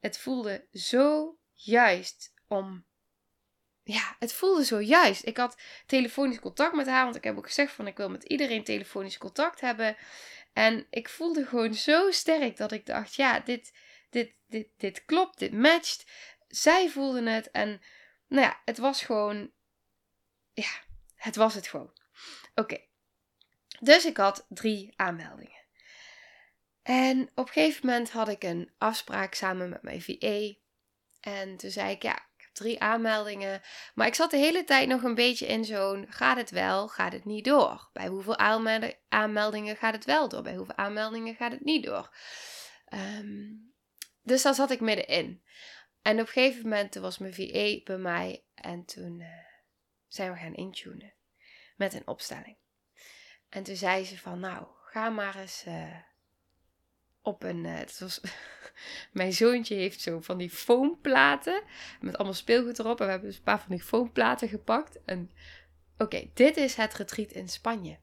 Het 0.00 0.18
voelde 0.18 0.66
zo 0.72 1.36
juist 1.52 2.34
om. 2.48 2.84
Ja, 3.82 4.16
het 4.18 4.32
voelde 4.32 4.64
zo 4.64 4.80
juist. 4.80 5.26
Ik 5.26 5.36
had 5.36 5.60
telefonisch 5.86 6.40
contact 6.40 6.74
met 6.74 6.86
haar, 6.86 7.04
want 7.04 7.16
ik 7.16 7.24
heb 7.24 7.36
ook 7.36 7.46
gezegd 7.46 7.72
van 7.72 7.86
ik 7.86 7.96
wil 7.96 8.10
met 8.10 8.24
iedereen 8.24 8.64
telefonisch 8.64 9.18
contact 9.18 9.60
hebben. 9.60 9.96
En 10.52 10.86
ik 10.90 11.08
voelde 11.08 11.46
gewoon 11.46 11.74
zo 11.74 12.10
sterk 12.10 12.56
dat 12.56 12.72
ik 12.72 12.86
dacht, 12.86 13.14
ja, 13.14 13.40
dit, 13.40 13.72
dit, 14.10 14.34
dit, 14.46 14.68
dit 14.76 15.04
klopt, 15.04 15.38
dit 15.38 15.52
matcht. 15.52 16.04
Zij 16.48 16.88
voelden 16.88 17.26
het 17.26 17.50
en 17.50 17.80
nou 18.28 18.42
ja, 18.42 18.60
het 18.64 18.78
was 18.78 19.02
gewoon, 19.02 19.50
ja, 20.52 20.70
het 21.14 21.36
was 21.36 21.54
het 21.54 21.66
gewoon. 21.66 21.92
Oké, 22.54 22.78
dus 23.80 24.04
ik 24.04 24.16
had 24.16 24.46
drie 24.48 24.92
aanmeldingen. 24.96 25.60
En 26.82 27.30
op 27.34 27.46
een 27.46 27.52
gegeven 27.52 27.86
moment 27.86 28.10
had 28.10 28.28
ik 28.28 28.42
een 28.42 28.72
afspraak 28.78 29.34
samen 29.34 29.68
met 29.68 29.82
mijn 29.82 30.02
VA. 30.02 30.54
En 31.20 31.56
toen 31.56 31.70
zei 31.70 31.90
ik, 31.90 32.02
ja, 32.02 32.26
drie 32.52 32.80
aanmeldingen. 32.80 33.62
Maar 33.94 34.06
ik 34.06 34.14
zat 34.14 34.30
de 34.30 34.36
hele 34.36 34.64
tijd 34.64 34.88
nog 34.88 35.02
een 35.02 35.14
beetje 35.14 35.46
in 35.46 35.64
zo'n: 35.64 36.06
gaat 36.08 36.36
het 36.36 36.50
wel, 36.50 36.88
gaat 36.88 37.12
het 37.12 37.24
niet 37.24 37.44
door? 37.44 37.90
Bij 37.92 38.06
hoeveel 38.06 38.38
aanmeldingen 39.08 39.76
gaat 39.76 39.94
het 39.94 40.04
wel 40.04 40.28
door? 40.28 40.42
Bij 40.42 40.54
hoeveel 40.54 40.76
aanmeldingen 40.76 41.34
gaat 41.34 41.52
het 41.52 41.64
niet 41.64 41.84
door? 41.84 42.16
Ehm, 42.84 43.50
dus 44.22 44.42
daar 44.42 44.54
zat 44.54 44.70
ik 44.70 44.80
middenin. 44.80 45.42
En 46.02 46.20
op 46.20 46.26
een 46.26 46.32
gegeven 46.32 46.62
moment 46.62 46.94
was 46.94 47.18
mijn 47.18 47.34
VA 47.34 47.80
bij 47.84 47.98
mij 47.98 48.44
en 48.54 48.84
toen 48.84 49.20
uh, 49.20 49.26
zijn 50.06 50.32
we 50.32 50.38
gaan 50.38 50.54
intunen 50.54 51.14
met 51.76 51.94
een 51.94 52.06
opstelling. 52.06 52.56
En 53.48 53.62
toen 53.62 53.76
zei 53.76 54.04
ze 54.04 54.18
van, 54.18 54.40
nou, 54.40 54.66
ga 54.84 55.08
maar 55.08 55.36
eens 55.36 55.64
uh, 55.66 55.96
op 57.22 57.42
een. 57.42 57.64
Uh, 57.64 57.74
het 57.74 57.98
was, 57.98 58.20
mijn 59.12 59.32
zoontje 59.32 59.74
heeft 59.74 60.00
zo 60.00 60.20
van 60.20 60.38
die 60.38 60.50
foamplaten 60.50 61.62
met 62.00 62.16
allemaal 62.16 62.34
speelgoed 62.34 62.78
erop. 62.78 63.00
En 63.00 63.04
we 63.04 63.10
hebben 63.10 63.28
dus 63.28 63.38
een 63.38 63.44
paar 63.44 63.60
van 63.60 63.70
die 63.70 63.82
foamplaten 63.82 64.48
gepakt. 64.48 65.04
En 65.04 65.30
oké, 65.98 66.30
dit 66.34 66.56
is 66.56 66.74
het 66.74 66.94
retreat 66.94 67.32
in 67.32 67.48
Spanje. 67.48 67.98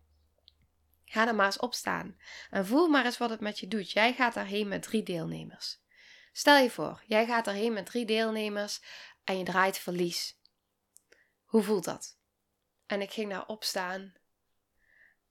Ga 1.05 1.27
er 1.27 1.35
maar 1.35 1.45
eens 1.45 1.59
op 1.59 1.73
staan 1.73 2.17
en 2.49 2.65
voel 2.65 2.87
maar 2.87 3.05
eens 3.05 3.17
wat 3.17 3.29
het 3.29 3.39
met 3.39 3.59
je 3.59 3.67
doet. 3.67 3.91
Jij 3.91 4.13
gaat 4.13 4.33
daarheen 4.33 4.67
met 4.67 4.81
drie 4.81 5.03
deelnemers. 5.03 5.79
Stel 6.31 6.57
je 6.57 6.69
voor, 6.69 7.03
jij 7.07 7.25
gaat 7.25 7.45
daarheen 7.45 7.73
met 7.73 7.85
drie 7.85 8.05
deelnemers 8.05 8.81
en 9.23 9.37
je 9.37 9.43
draait 9.43 9.77
verlies. 9.77 10.39
Hoe 11.43 11.63
voelt 11.63 11.83
dat? 11.83 12.17
En 12.85 13.01
ik 13.01 13.11
ging 13.11 13.29
daar 13.29 13.45
opstaan 13.45 14.13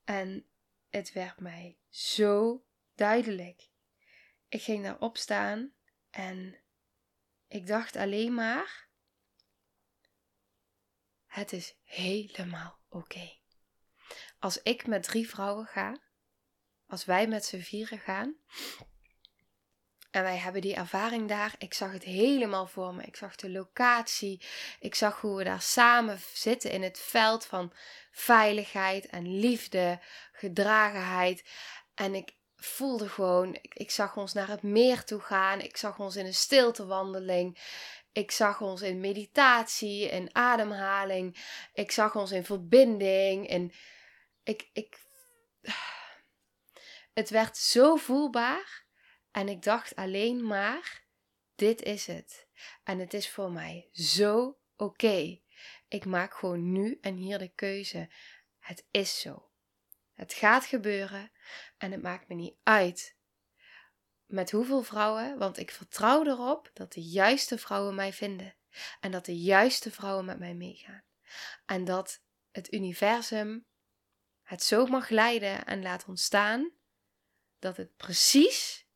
en 0.05 0.47
het 0.91 1.13
werd 1.13 1.41
mij 1.41 1.79
zo 1.89 2.65
duidelijk. 2.95 3.68
Ik 4.49 4.63
ging 4.63 4.85
daarop 4.85 5.17
staan 5.17 5.73
en 6.11 6.61
ik 7.49 7.67
dacht 7.67 7.97
alleen 7.97 8.35
maar: 8.35 8.89
het 11.27 11.53
is 11.53 11.77
helemaal 11.85 12.79
oké. 12.89 13.37
Als 14.39 14.63
ik 14.63 14.87
met 14.87 15.03
drie 15.03 15.29
vrouwen 15.29 15.67
ga, 15.67 16.01
als 16.87 17.05
wij 17.05 17.27
met 17.27 17.45
z'n 17.45 17.61
vieren 17.61 17.99
gaan, 17.99 18.37
en 20.11 20.23
wij 20.23 20.37
hebben 20.37 20.61
die 20.61 20.75
ervaring 20.75 21.29
daar. 21.29 21.55
Ik 21.59 21.75
zag 21.75 21.93
het 21.93 22.03
helemaal 22.03 22.67
voor 22.67 22.95
me. 22.95 23.03
Ik 23.03 23.17
zag 23.17 23.37
de 23.37 23.51
locatie. 23.51 24.43
Ik 24.81 24.95
zag 24.95 25.21
hoe 25.21 25.37
we 25.37 25.45
daar 25.45 25.63
samen 25.63 26.21
zitten 26.33 26.71
in 26.71 26.83
het 26.83 26.99
veld 26.99 27.47
van 27.47 27.73
veiligheid 28.11 29.07
en 29.07 29.39
liefde, 29.39 30.01
gedragenheid. 30.33 31.49
En 31.95 32.15
ik, 32.15 32.37
voelde 32.59 33.09
gewoon, 33.09 33.59
ik, 33.63 33.91
zag 33.91 34.17
ons 34.17 34.33
naar 34.33 34.49
het 34.49 34.63
meer 34.63 35.05
toe 35.05 35.21
gaan. 35.21 35.61
Ik 35.61 35.77
zag 35.77 35.99
ons 35.99 36.17
in 36.17 36.27
een 36.27 36.35
stiltewandeling. 36.35 37.59
Ik 38.13 38.31
zag 38.31 38.61
ons 38.61 38.83
in 38.83 39.01
meditatie, 39.01 40.09
in 40.09 40.35
ademhaling. 40.35 41.37
Ik 41.73 41.91
zag 41.91 42.15
ons 42.15 42.33
in 42.33 42.45
verbinding. 42.45 43.49
En 43.49 43.73
ik, 44.43 44.69
ik, 44.73 44.99
het 47.13 47.31
werd 47.31 47.57
zo 47.57 47.97
voelbaar. 47.97 48.87
En 49.31 49.49
ik 49.49 49.63
dacht 49.63 49.97
alleen 49.97 50.47
maar, 50.47 51.05
dit 51.55 51.83
is 51.83 52.07
het. 52.07 52.47
En 52.85 52.99
het 52.99 53.15
is 53.15 53.31
voor 53.31 53.51
mij 53.51 53.89
zo 53.93 54.59
oké. 54.77 55.41
Ik 55.89 56.05
maak 56.05 56.35
gewoon 56.35 56.73
nu 56.73 56.99
en 57.01 57.17
hier 57.17 57.39
de 57.39 57.49
keuze. 57.55 58.11
Het 58.59 58.87
is 58.91 59.21
zo. 59.21 59.48
Het 60.19 60.33
gaat 60.33 60.65
gebeuren 60.65 61.33
en 61.77 61.93
het 61.93 62.03
maakt 62.03 62.29
me 62.29 62.35
niet 62.35 62.57
uit 62.63 63.17
met 64.27 64.51
hoeveel 64.51 64.83
vrouwen, 64.83 65.39
want 65.39 65.59
ik 65.59 65.71
vertrouw 65.71 66.25
erop 66.25 66.71
dat 66.73 66.93
de 66.93 67.03
juiste 67.03 67.59
vrouwen 67.59 67.95
mij 67.95 68.13
vinden 68.13 68.57
en 69.01 69.11
dat 69.11 69.25
de 69.25 69.39
juiste 69.39 69.91
vrouwen 69.91 70.25
met 70.25 70.39
mij 70.39 70.55
meegaan. 70.55 71.03
En 71.67 71.85
dat 71.85 72.23
het 72.51 72.73
universum 72.73 73.67
het 74.43 74.63
zo 74.63 74.87
mag 74.87 75.09
leiden 75.09 75.65
en 75.65 75.83
laat 75.83 76.05
ontstaan 76.05 76.73
dat 77.59 77.77
het 77.77 77.97
precies 77.97 78.87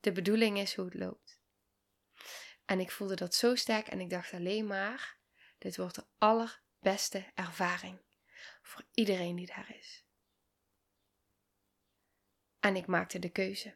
de 0.00 0.12
bedoeling 0.12 0.58
is 0.58 0.74
hoe 0.74 0.84
het 0.84 0.94
loopt. 0.94 1.40
En 2.64 2.80
ik 2.80 2.90
voelde 2.90 3.16
dat 3.16 3.34
zo 3.34 3.54
sterk 3.54 3.86
en 3.86 4.00
ik 4.00 4.10
dacht 4.10 4.32
alleen 4.32 4.66
maar: 4.66 5.18
dit 5.58 5.76
wordt 5.76 5.94
de 5.94 6.06
allerbeste 6.18 7.30
ervaring 7.34 8.00
voor 8.62 8.84
iedereen 8.92 9.36
die 9.36 9.46
daar 9.46 9.76
is. 9.78 10.03
En 12.64 12.76
ik 12.76 12.86
maakte 12.86 13.18
de 13.18 13.28
keuze. 13.28 13.74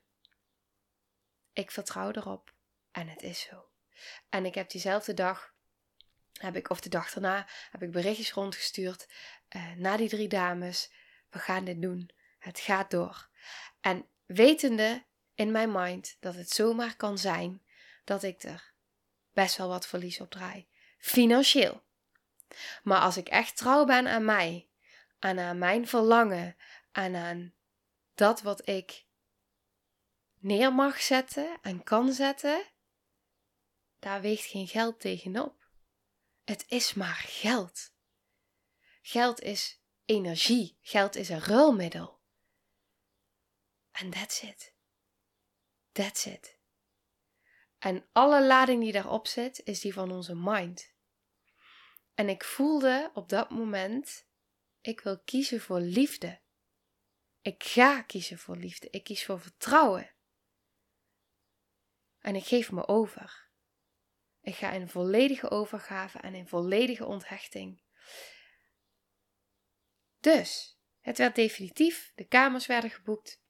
Ik 1.53 1.71
vertrouw 1.71 2.11
erop 2.11 2.55
en 2.91 3.09
het 3.09 3.23
is 3.23 3.41
zo. 3.41 3.69
En 4.29 4.45
ik 4.45 4.55
heb 4.55 4.71
diezelfde 4.71 5.15
dag, 5.15 5.55
heb 6.33 6.57
ik, 6.57 6.71
of 6.71 6.81
de 6.81 6.89
dag 6.89 7.13
daarna, 7.13 7.47
heb 7.71 7.83
ik 7.83 7.91
berichtjes 7.91 8.33
rondgestuurd 8.33 9.09
uh, 9.57 9.73
naar 9.73 9.97
die 9.97 10.09
drie 10.09 10.29
dames. 10.29 10.93
We 11.31 11.39
gaan 11.39 11.65
dit 11.65 11.83
doen. 11.83 12.11
Het 12.39 12.61
gaat 12.61 12.91
door. 12.91 13.29
En 13.81 14.07
wetende 14.27 15.05
in 15.35 15.51
mijn 15.51 15.73
mind 15.73 16.17
dat 16.21 16.35
het 16.35 16.51
zomaar 16.51 16.97
kan 16.97 17.19
zijn 17.19 17.63
dat 18.05 18.23
ik 18.23 18.43
er 18.43 18.73
best 19.33 19.57
wel 19.57 19.69
wat 19.69 19.87
verlies 19.87 20.21
op 20.21 20.31
draai. 20.31 20.69
Financieel. 20.99 21.83
Maar 22.83 23.01
als 23.01 23.17
ik 23.17 23.29
echt 23.29 23.57
trouw 23.57 23.85
ben 23.85 24.07
aan 24.07 24.25
mij, 24.25 24.69
en 25.19 25.39
aan 25.39 25.59
mijn 25.59 25.89
verlangen, 25.89 26.57
en 26.93 27.17
aan 27.17 27.57
dat 28.19 28.41
wat 28.43 28.69
ik 28.69 29.07
neer 30.39 30.73
mag 30.73 31.01
zetten 31.01 31.59
en 31.63 31.83
kan 31.83 32.13
zetten, 32.13 32.65
daar 33.99 34.21
weegt 34.21 34.45
geen 34.45 34.67
geld 34.67 35.01
tegenop. 35.01 35.71
Het 36.45 36.65
is 36.69 36.95
maar 36.95 37.25
geld. 37.27 37.93
Geld 39.03 39.41
is 39.41 39.81
energie. 40.05 40.79
Geld 40.81 41.17
is 41.17 41.29
een 41.29 41.41
ruilmiddel. 41.41 42.21
En 43.91 44.11
that's 44.11 44.43
it. 44.43 44.75
That's 45.93 46.27
it. 46.27 46.59
En 47.79 48.09
alle 48.13 48.47
lading 48.47 48.83
die 48.83 48.93
daarop 48.93 49.27
zit, 49.27 49.61
is 49.65 49.81
die 49.81 49.93
van 49.93 50.13
onze 50.13 50.35
mind. 50.35 50.95
En 52.15 52.29
ik 52.29 52.45
voelde 52.45 53.11
op 53.15 53.29
dat 53.29 53.51
moment, 53.51 54.27
ik 54.81 55.01
wil 55.01 55.21
kiezen 55.21 55.61
voor 55.61 55.81
liefde. 55.81 56.41
Ik 57.49 57.65
ga 57.65 58.03
kiezen 58.03 58.39
voor 58.39 58.57
liefde. 58.57 58.89
Ik 58.91 59.05
kies 59.05 59.25
voor 59.25 59.41
vertrouwen. 59.41 60.11
En 62.19 62.35
ik 62.35 62.45
geef 62.45 62.71
me 62.71 62.89
over. 62.89 63.49
Ik 64.41 64.55
ga 64.55 64.71
in 64.71 64.89
volledige 64.89 65.51
overgave 65.51 66.19
en 66.19 66.35
in 66.35 66.49
volledige 66.49 67.05
onthechting. 67.05 67.83
Dus, 70.21 70.79
het 71.01 71.19
werd 71.19 71.35
definitief. 71.35 72.13
De 72.15 72.25
kamers 72.25 72.67
werden 72.67 72.91
geboekt. 72.91 73.43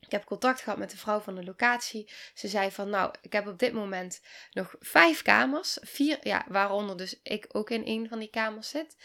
Ik 0.00 0.10
heb 0.10 0.24
contact 0.24 0.60
gehad 0.60 0.78
met 0.78 0.90
de 0.90 0.96
vrouw 0.96 1.20
van 1.20 1.34
de 1.34 1.44
locatie. 1.44 2.10
Ze 2.34 2.48
zei 2.48 2.70
van, 2.70 2.90
nou, 2.90 3.14
ik 3.20 3.32
heb 3.32 3.46
op 3.46 3.58
dit 3.58 3.72
moment 3.72 4.22
nog 4.50 4.74
vijf 4.78 5.22
kamers. 5.22 5.78
Vier, 5.80 6.26
ja, 6.26 6.44
waaronder 6.48 6.96
dus 6.96 7.20
ik 7.22 7.46
ook 7.48 7.70
in 7.70 7.82
een 7.86 8.08
van 8.08 8.18
die 8.18 8.30
kamers 8.30 8.68
zit. 8.68 8.96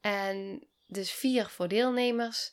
En 0.00 0.66
dus 0.86 1.12
vier 1.12 1.48
voor 1.48 1.68
deelnemers. 1.68 2.52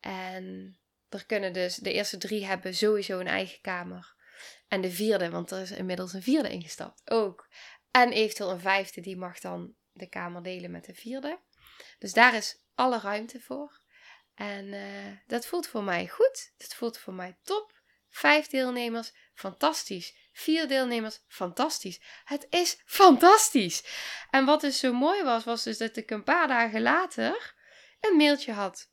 En 0.00 0.78
er 1.08 1.26
kunnen 1.26 1.52
dus, 1.52 1.76
de 1.76 1.92
eerste 1.92 2.18
drie 2.18 2.46
hebben 2.46 2.74
sowieso 2.74 3.18
een 3.18 3.26
eigen 3.26 3.60
kamer. 3.60 4.16
En 4.68 4.80
de 4.80 4.90
vierde, 4.90 5.30
want 5.30 5.50
er 5.50 5.60
is 5.60 5.70
inmiddels 5.70 6.12
een 6.12 6.22
vierde 6.22 6.50
ingestapt, 6.50 7.10
ook. 7.10 7.48
En 7.90 8.12
eventueel 8.12 8.50
een 8.50 8.60
vijfde, 8.60 9.00
die 9.00 9.16
mag 9.16 9.38
dan 9.38 9.74
de 9.92 10.08
kamer 10.08 10.42
delen 10.42 10.70
met 10.70 10.84
de 10.84 10.94
vierde. 10.94 11.40
Dus 11.98 12.12
daar 12.12 12.34
is 12.34 12.64
alle 12.74 12.98
ruimte 12.98 13.40
voor. 13.40 13.80
En 14.34 14.64
uh, 14.66 15.16
dat 15.26 15.46
voelt 15.46 15.66
voor 15.66 15.82
mij 15.82 16.08
goed. 16.08 16.52
Dat 16.56 16.74
voelt 16.74 16.98
voor 16.98 17.14
mij 17.14 17.38
top. 17.42 17.82
Vijf 18.08 18.46
deelnemers, 18.46 19.12
fantastisch. 19.34 20.14
Vier 20.32 20.68
deelnemers, 20.68 21.20
fantastisch. 21.28 22.00
Het 22.24 22.46
is 22.50 22.82
fantastisch. 22.84 23.84
En 24.30 24.44
wat 24.44 24.60
dus 24.60 24.78
zo 24.78 24.92
mooi 24.92 25.22
was, 25.22 25.44
was 25.44 25.62
dus 25.62 25.78
dat 25.78 25.96
ik 25.96 26.10
een 26.10 26.24
paar 26.24 26.48
dagen 26.48 26.82
later 26.82 27.54
een 28.00 28.16
mailtje 28.16 28.52
had 28.52 28.90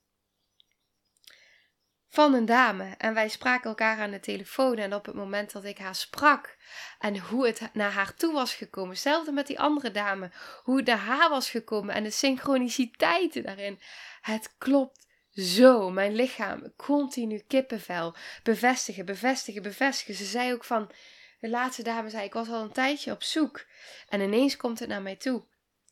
van 2.15 2.33
een 2.33 2.45
dame. 2.45 2.95
En 2.97 3.13
wij 3.13 3.29
spraken 3.29 3.69
elkaar 3.69 3.99
aan 3.99 4.11
de 4.11 4.19
telefoon. 4.19 4.77
En 4.77 4.93
op 4.93 5.05
het 5.05 5.15
moment 5.15 5.51
dat 5.51 5.63
ik 5.63 5.77
haar 5.77 5.95
sprak 5.95 6.57
en 6.99 7.19
hoe 7.19 7.45
het 7.45 7.69
naar 7.73 7.91
haar 7.91 8.15
toe 8.15 8.33
was 8.33 8.53
gekomen, 8.53 8.89
hetzelfde 8.89 9.31
met 9.31 9.47
die 9.47 9.59
andere 9.59 9.91
dame, 9.91 10.31
hoe 10.63 10.77
het 10.77 10.85
naar 10.85 10.97
haar 10.97 11.29
was 11.29 11.49
gekomen 11.49 11.95
en 11.95 12.03
de 12.03 12.09
synchroniciteiten 12.09 13.43
daarin. 13.43 13.79
Het 14.21 14.55
klopt 14.57 15.07
zo. 15.31 15.89
Mijn 15.89 16.15
lichaam, 16.15 16.73
continu 16.75 17.43
kippenvel. 17.47 18.15
Bevestigen, 18.43 19.05
bevestigen, 19.05 19.61
bevestigen. 19.61 20.15
Ze 20.15 20.25
zei 20.25 20.53
ook 20.53 20.63
van, 20.63 20.91
de 21.39 21.49
laatste 21.49 21.83
dame 21.83 22.09
zei, 22.09 22.25
ik 22.25 22.33
was 22.33 22.49
al 22.49 22.61
een 22.61 22.71
tijdje 22.71 23.11
op 23.11 23.23
zoek. 23.23 23.65
En 24.09 24.21
ineens 24.21 24.57
komt 24.57 24.79
het 24.79 24.89
naar 24.89 25.01
mij 25.01 25.15
toe. 25.15 25.43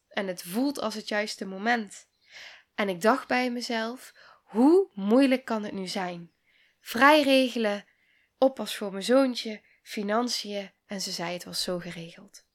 En 0.10 0.28
het 0.28 0.44
voelt 0.44 0.80
als 0.80 0.96
het 0.96 1.08
juiste 1.08 1.46
moment. 1.46 2.08
En 2.76 2.90
ik 2.90 3.02
dacht 3.02 3.28
bij 3.28 3.52
mezelf, 3.52 4.14
hoe 4.54 4.88
moeilijk 4.94 5.46
kan 5.46 5.64
het 5.64 5.74
nu 5.74 5.88
zijn? 5.88 6.32
Vrij 6.80 7.22
regelen, 7.22 7.86
oppas 8.38 8.76
voor 8.76 8.92
mijn 8.92 9.04
zoontje, 9.04 9.62
financiën 9.84 10.72
en 10.86 11.02
ze 11.02 11.12
zei 11.12 11.34
het 11.34 11.44
was 11.44 11.64
zo 11.64 11.80
geregeld. 11.80 12.46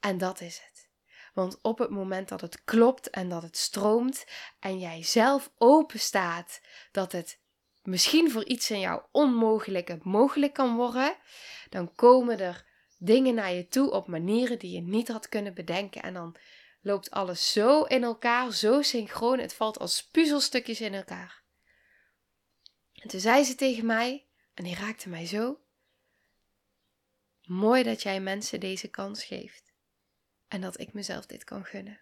En 0.00 0.18
dat 0.18 0.40
is 0.40 0.62
het. 0.66 0.88
Want 1.34 1.58
op 1.62 1.78
het 1.78 1.90
moment 1.90 2.28
dat 2.28 2.40
het 2.40 2.64
klopt 2.64 3.10
en 3.10 3.28
dat 3.28 3.42
het 3.42 3.56
stroomt 3.56 4.24
en 4.60 4.78
jij 4.78 5.02
zelf 5.02 5.50
open 5.58 6.00
staat 6.00 6.60
dat 6.90 7.12
het 7.12 7.38
misschien 7.82 8.30
voor 8.30 8.44
iets 8.44 8.70
in 8.70 8.80
jou 8.80 9.02
onmogelijke 9.10 9.98
mogelijk 10.02 10.52
kan 10.52 10.76
worden, 10.76 11.16
dan 11.68 11.94
komen 11.94 12.38
er 12.38 12.64
dingen 12.98 13.34
naar 13.34 13.52
je 13.52 13.68
toe 13.68 13.90
op 13.90 14.06
manieren 14.06 14.58
die 14.58 14.70
je 14.70 14.80
niet 14.80 15.08
had 15.08 15.28
kunnen 15.28 15.54
bedenken 15.54 16.02
en 16.02 16.14
dan 16.14 16.36
loopt 16.82 17.10
alles 17.10 17.52
zo 17.52 17.82
in 17.82 18.02
elkaar, 18.02 18.52
zo 18.52 18.82
synchroon. 18.82 19.38
Het 19.38 19.54
valt 19.54 19.78
als 19.78 20.06
puzzelstukjes 20.06 20.80
in 20.80 20.94
elkaar. 20.94 21.42
En 22.92 23.08
toen 23.08 23.20
zei 23.20 23.44
ze 23.44 23.54
tegen 23.54 23.86
mij, 23.86 24.26
en 24.54 24.64
die 24.64 24.74
raakte 24.74 25.08
mij 25.08 25.26
zo. 25.26 25.60
Mooi 27.42 27.82
dat 27.82 28.02
jij 28.02 28.20
mensen 28.20 28.60
deze 28.60 28.88
kans 28.88 29.24
geeft. 29.24 29.72
En 30.48 30.60
dat 30.60 30.80
ik 30.80 30.92
mezelf 30.92 31.26
dit 31.26 31.44
kan 31.44 31.64
gunnen. 31.64 32.00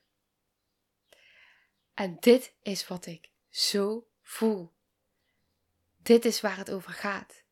En 1.94 2.16
dit 2.20 2.54
is 2.62 2.86
wat 2.88 3.06
ik 3.06 3.30
zo 3.48 4.06
voel. 4.22 4.72
Dit 5.96 6.24
is 6.24 6.40
waar 6.40 6.56
het 6.56 6.70
over 6.70 6.92
gaat. 6.92 7.44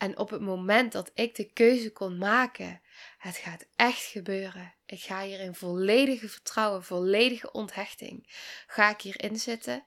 En 0.00 0.18
op 0.18 0.30
het 0.30 0.40
moment 0.40 0.92
dat 0.92 1.10
ik 1.14 1.34
de 1.34 1.52
keuze 1.52 1.92
kon 1.92 2.18
maken, 2.18 2.82
het 3.18 3.36
gaat 3.36 3.66
echt 3.76 4.02
gebeuren. 4.02 4.74
Ik 4.86 5.00
ga 5.00 5.22
hier 5.24 5.40
in 5.40 5.54
volledige 5.54 6.28
vertrouwen, 6.28 6.84
volledige 6.84 7.52
onthechting, 7.52 8.24
ga 8.66 8.90
ik 8.90 9.00
hierin 9.00 9.38
zitten. 9.38 9.86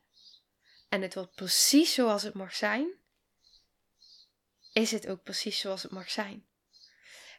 En 0.90 1.02
het 1.02 1.14
wordt 1.14 1.36
precies 1.36 1.94
zoals 1.94 2.24
het 2.24 2.34
mag 2.34 2.56
zijn. 2.56 2.94
Is 4.74 4.92
het 4.92 5.08
ook 5.08 5.24
precies 5.24 5.60
zoals 5.60 5.84
het 5.84 5.92
mag 5.92 6.10
zijn. 6.10 6.46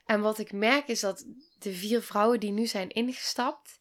En 0.06 0.20
wat 0.20 0.38
ik 0.38 0.52
merk 0.52 0.88
is 0.88 1.00
dat 1.00 1.26
de 1.58 1.72
vier 1.72 2.02
vrouwen 2.02 2.40
die 2.40 2.52
nu 2.52 2.66
zijn 2.66 2.90
ingestapt, 2.90 3.80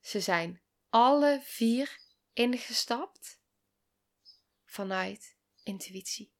ze 0.00 0.20
zijn 0.20 0.60
alle 0.88 1.40
vier 1.44 1.98
ingestapt 2.32 3.38
vanuit 4.64 5.36
intuïtie 5.62 6.34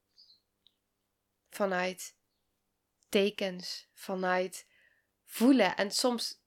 vanuit 1.56 2.16
tekens, 3.08 3.88
vanuit 3.92 4.66
voelen. 5.24 5.76
En 5.76 5.90
soms 5.90 6.40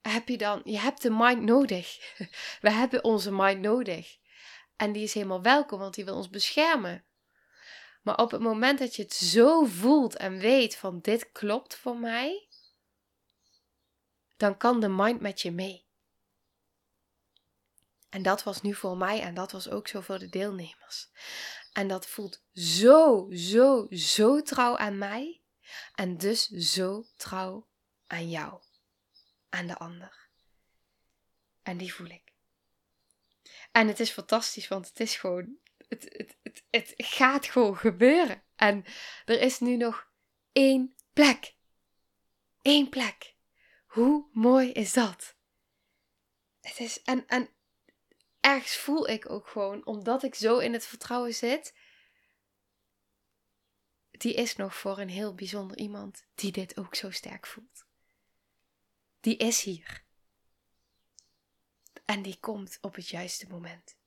heb 0.00 0.28
je 0.28 0.38
dan, 0.38 0.60
je 0.64 0.78
hebt 0.78 1.02
de 1.02 1.10
mind 1.10 1.42
nodig. 1.42 2.14
We 2.64 2.70
hebben 2.70 3.04
onze 3.04 3.32
mind 3.32 3.60
nodig. 3.60 4.18
En 4.76 4.92
die 4.92 5.02
is 5.02 5.14
helemaal 5.14 5.42
welkom, 5.42 5.78
want 5.78 5.94
die 5.94 6.04
wil 6.04 6.16
ons 6.16 6.30
beschermen. 6.30 7.04
Maar 8.02 8.16
op 8.16 8.30
het 8.30 8.40
moment 8.40 8.78
dat 8.78 8.96
je 8.96 9.02
het 9.02 9.14
zo 9.14 9.64
voelt 9.64 10.16
en 10.16 10.38
weet 10.38 10.76
van 10.76 11.00
dit 11.00 11.32
klopt 11.32 11.76
voor 11.76 11.96
mij, 11.96 12.48
dan 14.36 14.56
kan 14.56 14.80
de 14.80 14.88
mind 14.88 15.20
met 15.20 15.40
je 15.40 15.50
mee. 15.50 15.89
En 18.10 18.22
dat 18.22 18.42
was 18.42 18.62
nu 18.62 18.74
voor 18.74 18.96
mij 18.96 19.20
en 19.20 19.34
dat 19.34 19.52
was 19.52 19.68
ook 19.68 19.88
zo 19.88 20.00
voor 20.00 20.18
de 20.18 20.28
deelnemers. 20.28 21.08
En 21.72 21.88
dat 21.88 22.06
voelt 22.06 22.42
zo, 22.52 23.28
zo, 23.30 23.86
zo 23.90 24.42
trouw 24.42 24.76
aan 24.76 24.98
mij. 24.98 25.40
En 25.94 26.16
dus 26.16 26.46
zo 26.46 27.04
trouw 27.16 27.68
aan 28.06 28.30
jou. 28.30 28.62
Aan 29.48 29.66
de 29.66 29.76
ander. 29.76 30.28
En 31.62 31.76
die 31.76 31.94
voel 31.94 32.06
ik. 32.06 32.32
En 33.72 33.88
het 33.88 34.00
is 34.00 34.10
fantastisch, 34.10 34.68
want 34.68 34.88
het 34.88 35.00
is 35.00 35.16
gewoon. 35.16 35.56
Het, 35.88 36.02
het, 36.02 36.36
het, 36.42 36.62
het 36.70 36.94
gaat 36.96 37.46
gewoon 37.46 37.76
gebeuren. 37.76 38.42
En 38.56 38.84
er 39.24 39.40
is 39.40 39.58
nu 39.58 39.76
nog 39.76 40.10
één 40.52 40.94
plek. 41.12 41.54
Eén 42.62 42.88
plek. 42.88 43.34
Hoe 43.86 44.28
mooi 44.32 44.72
is 44.72 44.92
dat? 44.92 45.36
Het 46.60 46.78
is. 46.78 47.02
En, 47.02 47.26
en 47.26 47.50
ergens 48.40 48.76
voel 48.76 49.08
ik 49.08 49.30
ook 49.30 49.48
gewoon, 49.48 49.86
omdat 49.86 50.22
ik 50.22 50.34
zo 50.34 50.58
in 50.58 50.72
het 50.72 50.86
vertrouwen 50.86 51.34
zit, 51.34 51.74
die 54.10 54.34
is 54.34 54.56
nog 54.56 54.76
voor 54.76 54.98
een 54.98 55.08
heel 55.08 55.34
bijzonder 55.34 55.76
iemand 55.76 56.24
die 56.34 56.52
dit 56.52 56.78
ook 56.78 56.94
zo 56.94 57.10
sterk 57.10 57.46
voelt. 57.46 57.86
Die 59.20 59.36
is 59.36 59.62
hier. 59.62 60.04
En 62.04 62.22
die 62.22 62.40
komt 62.40 62.78
op 62.80 62.94
het 62.94 63.08
juiste 63.08 63.46
moment. 63.48 63.98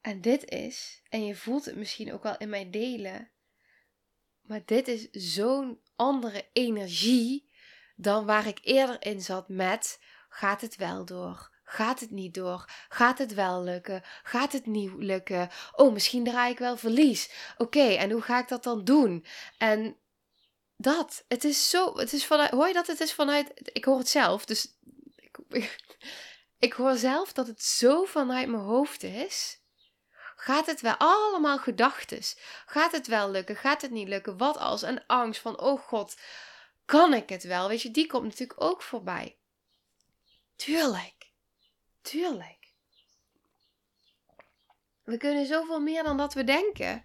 En 0.00 0.20
dit 0.20 0.44
is, 0.44 1.02
en 1.08 1.26
je 1.26 1.36
voelt 1.36 1.64
het 1.64 1.76
misschien 1.76 2.12
ook 2.12 2.22
wel 2.22 2.36
in 2.36 2.48
mijn 2.48 2.70
delen, 2.70 3.30
maar 4.40 4.64
dit 4.64 4.88
is 4.88 5.10
zo'n 5.10 5.80
andere 5.96 6.48
energie 6.52 7.50
dan 7.96 8.26
waar 8.26 8.46
ik 8.46 8.58
eerder 8.62 8.96
in 9.02 9.20
zat 9.20 9.48
met 9.48 9.98
gaat 10.28 10.60
het 10.60 10.76
wel 10.76 11.04
door? 11.04 11.52
Gaat 11.64 12.00
het 12.00 12.10
niet 12.10 12.34
door? 12.34 12.64
Gaat 12.88 13.18
het 13.18 13.34
wel 13.34 13.62
lukken? 13.62 14.02
Gaat 14.22 14.52
het 14.52 14.66
niet 14.66 14.92
lukken? 14.96 15.50
Oh, 15.72 15.92
misschien 15.92 16.24
draai 16.24 16.52
ik 16.52 16.58
wel 16.58 16.76
verlies. 16.76 17.30
Oké, 17.58 17.88
en 17.94 18.10
hoe 18.10 18.22
ga 18.22 18.38
ik 18.38 18.48
dat 18.48 18.62
dan 18.62 18.84
doen? 18.84 19.24
En 19.58 19.96
dat, 20.76 21.24
het 21.28 21.44
is 21.44 21.70
zo, 21.70 21.96
het 21.96 22.12
is 22.12 22.26
vanuit, 22.26 22.50
hoor 22.50 22.66
je 22.66 22.72
dat? 22.72 22.86
Het 22.86 23.00
is 23.00 23.12
vanuit, 23.12 23.52
ik 23.72 23.84
hoor 23.84 23.98
het 23.98 24.08
zelf, 24.08 24.44
dus 24.44 24.78
ik, 25.16 25.38
ik, 25.48 25.96
ik 26.66 26.72
hoor 26.72 26.96
zelf 26.96 27.32
dat 27.32 27.46
het 27.46 27.62
zo 27.62 28.04
vanuit 28.04 28.48
mijn 28.48 28.62
hoofd 28.62 29.02
is. 29.02 29.62
Gaat 30.44 30.66
het 30.66 30.80
wel? 30.80 30.94
Allemaal 30.96 31.58
gedachtes. 31.58 32.36
Gaat 32.66 32.92
het 32.92 33.06
wel 33.06 33.30
lukken? 33.30 33.56
Gaat 33.56 33.82
het 33.82 33.90
niet 33.90 34.08
lukken? 34.08 34.36
Wat 34.36 34.56
als? 34.56 34.82
En 34.82 35.06
angst 35.06 35.40
van, 35.40 35.60
oh 35.60 35.80
god, 35.80 36.16
kan 36.84 37.14
ik 37.14 37.28
het 37.28 37.42
wel? 37.42 37.68
Weet 37.68 37.82
je, 37.82 37.90
die 37.90 38.06
komt 38.06 38.24
natuurlijk 38.24 38.62
ook 38.62 38.82
voorbij. 38.82 39.36
Tuurlijk. 40.56 41.30
Tuurlijk. 42.02 42.72
We 45.04 45.16
kunnen 45.16 45.46
zoveel 45.46 45.80
meer 45.80 46.02
dan 46.02 46.16
dat 46.16 46.34
we 46.34 46.44
denken. 46.44 47.04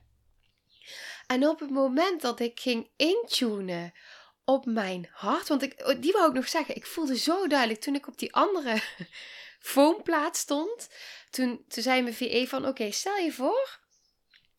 En 1.28 1.48
op 1.48 1.60
het 1.60 1.70
moment 1.70 2.22
dat 2.22 2.40
ik 2.40 2.60
ging 2.60 2.90
intunen 2.96 3.94
op 4.46 4.66
mijn 4.66 5.10
hart, 5.12 5.48
want 5.48 5.62
ik, 5.62 5.88
oh, 5.88 6.02
die 6.02 6.12
wou 6.12 6.28
ik 6.28 6.34
nog 6.34 6.48
zeggen, 6.48 6.76
ik 6.76 6.86
voelde 6.86 7.18
zo 7.18 7.48
duidelijk 7.48 7.82
toen 7.82 7.96
ik 7.96 8.08
op 8.08 8.18
die 8.18 8.34
andere 8.34 8.82
foamplaats 9.60 10.40
stond. 10.40 10.90
Toen, 11.30 11.66
toen 11.68 11.84
zei 11.84 12.02
mijn 12.02 12.16
VE 12.16 12.46
van, 12.48 12.68
oké, 12.68 12.92
stel 12.92 13.18
je 13.18 13.32
voor 13.32 13.80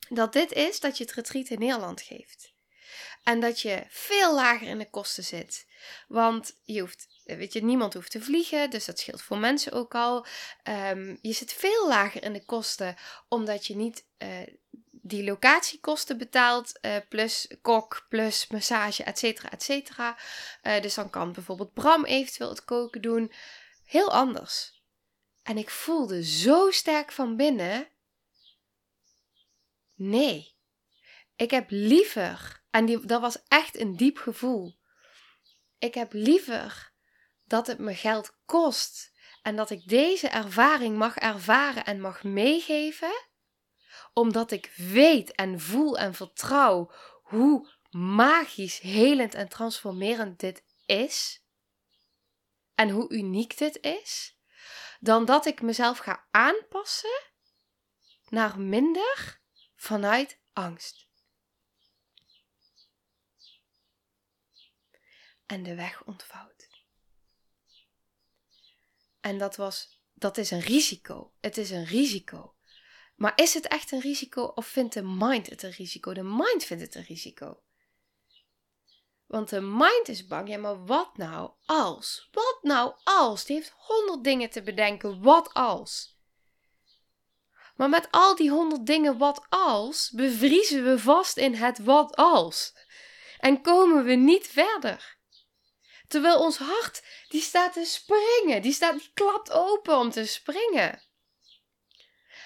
dat 0.08 0.32
dit 0.32 0.52
is 0.52 0.80
dat 0.80 0.98
je 0.98 1.04
het 1.04 1.12
retreat 1.12 1.48
in 1.48 1.58
Nederland 1.58 2.02
geeft. 2.02 2.52
En 3.22 3.40
dat 3.40 3.60
je 3.60 3.84
veel 3.88 4.34
lager 4.34 4.68
in 4.68 4.78
de 4.78 4.90
kosten 4.90 5.24
zit. 5.24 5.66
Want 6.08 6.56
je 6.64 6.80
hoeft, 6.80 7.06
weet 7.24 7.52
je, 7.52 7.62
niemand 7.62 7.94
hoeft 7.94 8.10
te 8.10 8.22
vliegen, 8.22 8.70
dus 8.70 8.84
dat 8.84 8.98
scheelt 8.98 9.22
voor 9.22 9.38
mensen 9.38 9.72
ook 9.72 9.94
al. 9.94 10.26
Ehm, 10.62 11.16
je 11.22 11.32
zit 11.32 11.52
veel 11.52 11.88
lager 11.88 12.22
in 12.22 12.32
de 12.32 12.44
kosten, 12.44 12.96
omdat 13.28 13.66
je 13.66 13.76
niet 13.76 14.04
uh, 14.18 14.28
die 14.90 15.24
locatiekosten 15.24 16.18
betaalt, 16.18 16.78
uh, 16.82 16.96
plus 17.08 17.48
kok, 17.62 18.06
plus 18.08 18.46
massage, 18.46 19.04
et 19.04 19.18
cetera, 19.18 19.50
et 19.50 19.62
cetera. 19.62 20.18
Uh, 20.62 20.80
dus 20.80 20.94
dan 20.94 21.10
kan 21.10 21.32
bijvoorbeeld 21.32 21.72
Bram 21.72 22.04
eventueel 22.04 22.48
het 22.50 22.64
koken 22.64 23.02
doen. 23.02 23.32
Heel 23.84 24.12
anders. 24.12 24.79
En 25.50 25.58
ik 25.58 25.70
voelde 25.70 26.24
zo 26.24 26.70
sterk 26.70 27.12
van 27.12 27.36
binnen. 27.36 27.88
Nee, 29.94 30.56
ik 31.36 31.50
heb 31.50 31.66
liever, 31.68 32.62
en 32.70 32.84
die, 32.84 33.06
dat 33.06 33.20
was 33.20 33.42
echt 33.48 33.78
een 33.78 33.96
diep 33.96 34.18
gevoel. 34.18 34.78
Ik 35.78 35.94
heb 35.94 36.12
liever 36.12 36.92
dat 37.44 37.66
het 37.66 37.78
me 37.78 37.94
geld 37.94 38.38
kost 38.44 39.12
en 39.42 39.56
dat 39.56 39.70
ik 39.70 39.88
deze 39.88 40.28
ervaring 40.28 40.96
mag 40.96 41.16
ervaren 41.16 41.84
en 41.84 42.00
mag 42.00 42.22
meegeven, 42.22 43.26
omdat 44.12 44.50
ik 44.50 44.72
weet 44.76 45.32
en 45.32 45.60
voel 45.60 45.98
en 45.98 46.14
vertrouw 46.14 46.92
hoe 47.22 47.68
magisch, 47.90 48.78
helend 48.78 49.34
en 49.34 49.48
transformerend 49.48 50.40
dit 50.40 50.64
is 50.86 51.44
en 52.74 52.90
hoe 52.90 53.12
uniek 53.12 53.58
dit 53.58 53.78
is, 53.80 54.38
dan 55.00 55.24
dat 55.24 55.46
ik 55.46 55.62
mezelf 55.62 55.98
ga 55.98 56.26
aanpassen 56.30 57.22
naar 58.28 58.60
minder 58.60 59.40
vanuit 59.74 60.40
angst. 60.52 61.08
En 65.46 65.62
de 65.62 65.74
weg 65.74 66.04
ontvouwt. 66.04 66.68
En 69.20 69.38
dat 69.38 69.56
was, 69.56 70.02
dat 70.12 70.38
is 70.38 70.50
een 70.50 70.60
risico. 70.60 71.34
Het 71.40 71.56
is 71.56 71.70
een 71.70 71.84
risico. 71.84 72.54
Maar 73.14 73.32
is 73.34 73.54
het 73.54 73.66
echt 73.66 73.92
een 73.92 74.00
risico 74.00 74.42
of 74.42 74.66
vindt 74.66 74.94
de 74.94 75.02
mind 75.02 75.50
het 75.50 75.62
een 75.62 75.70
risico? 75.70 76.14
De 76.14 76.22
mind 76.22 76.64
vindt 76.64 76.82
het 76.82 76.94
een 76.94 77.04
risico. 77.04 77.62
Want 79.30 79.48
de 79.48 79.60
mind 79.60 80.08
is 80.08 80.26
bang, 80.26 80.48
ja, 80.48 80.58
maar 80.58 80.84
wat 80.84 81.16
nou 81.16 81.50
als? 81.66 82.28
Wat 82.32 82.58
nou 82.62 82.94
als? 83.04 83.44
Die 83.44 83.56
heeft 83.56 83.74
honderd 83.76 84.24
dingen 84.24 84.50
te 84.50 84.62
bedenken. 84.62 85.22
Wat 85.22 85.54
als? 85.54 86.18
Maar 87.76 87.88
met 87.88 88.08
al 88.10 88.34
die 88.34 88.50
honderd 88.50 88.86
dingen 88.86 89.18
wat 89.18 89.46
als, 89.48 90.10
bevriezen 90.10 90.84
we 90.84 90.98
vast 90.98 91.36
in 91.36 91.54
het 91.54 91.78
wat 91.78 92.16
als. 92.16 92.74
En 93.38 93.62
komen 93.62 94.04
we 94.04 94.12
niet 94.12 94.46
verder. 94.46 95.18
Terwijl 96.08 96.40
ons 96.40 96.56
hart, 96.58 97.02
die 97.28 97.40
staat 97.40 97.72
te 97.72 97.84
springen. 97.84 98.62
Die, 98.62 98.72
staat, 98.72 99.12
klapt 99.14 99.50
open 99.50 99.98
om 99.98 100.10
te 100.10 100.26
springen. 100.26 101.02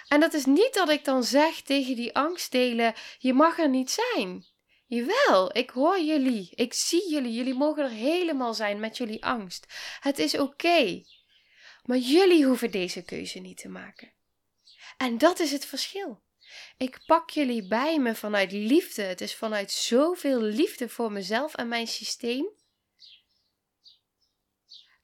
En 0.08 0.20
dat 0.20 0.34
is 0.34 0.44
niet 0.44 0.74
dat 0.74 0.88
ik 0.88 1.04
dan 1.04 1.24
zeg 1.24 1.60
tegen 1.60 1.96
die 1.96 2.14
angstdelen: 2.14 2.94
je 3.18 3.32
mag 3.32 3.58
er 3.58 3.68
niet 3.68 3.90
zijn. 3.90 4.53
Jawel, 4.86 5.56
ik 5.56 5.70
hoor 5.70 6.00
jullie. 6.00 6.50
Ik 6.54 6.74
zie 6.74 7.10
jullie. 7.10 7.32
Jullie 7.32 7.54
mogen 7.54 7.84
er 7.84 7.90
helemaal 7.90 8.54
zijn 8.54 8.80
met 8.80 8.96
jullie 8.96 9.24
angst. 9.24 9.66
Het 10.00 10.18
is 10.18 10.38
oké. 10.38 11.02
Maar 11.84 11.98
jullie 11.98 12.44
hoeven 12.44 12.70
deze 12.70 13.02
keuze 13.02 13.38
niet 13.38 13.58
te 13.58 13.68
maken. 13.68 14.12
En 14.96 15.18
dat 15.18 15.40
is 15.40 15.50
het 15.50 15.66
verschil. 15.66 16.22
Ik 16.76 17.02
pak 17.06 17.30
jullie 17.30 17.68
bij 17.68 17.98
me 17.98 18.14
vanuit 18.14 18.52
liefde. 18.52 19.02
Het 19.02 19.20
is 19.20 19.34
vanuit 19.34 19.70
zoveel 19.70 20.40
liefde 20.40 20.88
voor 20.88 21.12
mezelf 21.12 21.54
en 21.54 21.68
mijn 21.68 21.86
systeem. 21.86 22.46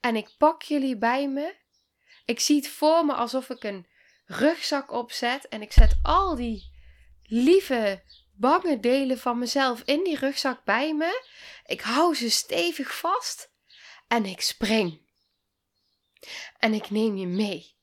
En 0.01 0.17
ik 0.17 0.35
pak 0.39 0.63
jullie 0.63 0.99
bij 0.99 1.29
me. 1.29 1.57
Ik 2.25 2.41
zie 2.41 2.57
het 2.57 2.69
voor 2.69 3.05
me 3.05 3.13
alsof 3.13 3.51
ik 3.51 3.65
een 3.65 3.87
rugzak 4.25 4.91
opzet 4.93 5.49
en 5.49 5.63
ik 5.63 5.73
zet 5.73 5.99
al 6.03 6.35
die 6.35 6.71
lieve, 7.23 8.03
bange 8.41 8.81
delen 8.81 9.19
van 9.19 9.39
mezelf 9.39 9.83
in 9.85 10.05
die 10.05 10.19
rugzak 10.19 10.65
bij 10.65 10.95
me. 10.95 11.25
Ik 11.65 11.81
hou 11.81 12.15
ze 12.15 12.31
stevig 12.31 12.99
vast 12.99 13.51
en 14.09 14.25
ik 14.25 14.41
spring. 14.41 15.09
En 16.59 16.75
ik 16.75 16.91
neem 16.91 17.17
je 17.17 17.27
mee. 17.27 17.79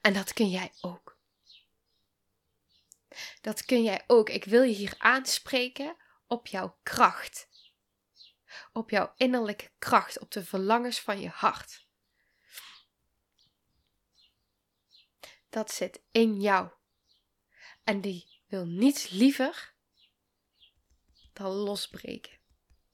En 0.00 0.12
dat 0.12 0.32
kun 0.32 0.50
jij 0.50 0.72
ook. 0.80 1.18
Dat 3.40 3.64
kun 3.64 3.82
jij 3.82 4.04
ook. 4.06 4.28
Ik 4.28 4.44
wil 4.44 4.62
je 4.62 4.74
hier 4.74 4.94
aanspreken 4.98 5.96
op 6.26 6.46
jouw 6.46 6.78
kracht 6.82 7.48
op 8.72 8.90
jouw 8.90 9.12
innerlijke 9.16 9.70
kracht, 9.78 10.18
op 10.18 10.30
de 10.30 10.44
verlangens 10.44 11.00
van 11.00 11.20
je 11.20 11.28
hart. 11.28 11.83
Dat 15.54 15.70
zit 15.70 16.02
in 16.10 16.40
jou. 16.40 16.70
En 17.84 18.00
die 18.00 18.40
wil 18.46 18.64
niets 18.64 19.08
liever 19.08 19.74
dan 21.32 21.50
losbreken. 21.50 22.38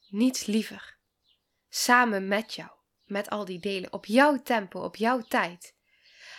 Niets 0.08 0.46
liever. 0.46 0.98
Samen 1.68 2.28
met 2.28 2.54
jou, 2.54 2.70
met 3.04 3.28
al 3.28 3.44
die 3.44 3.58
delen, 3.58 3.92
op 3.92 4.06
jouw 4.06 4.42
tempo, 4.42 4.82
op 4.82 4.96
jouw 4.96 5.20
tijd. 5.20 5.76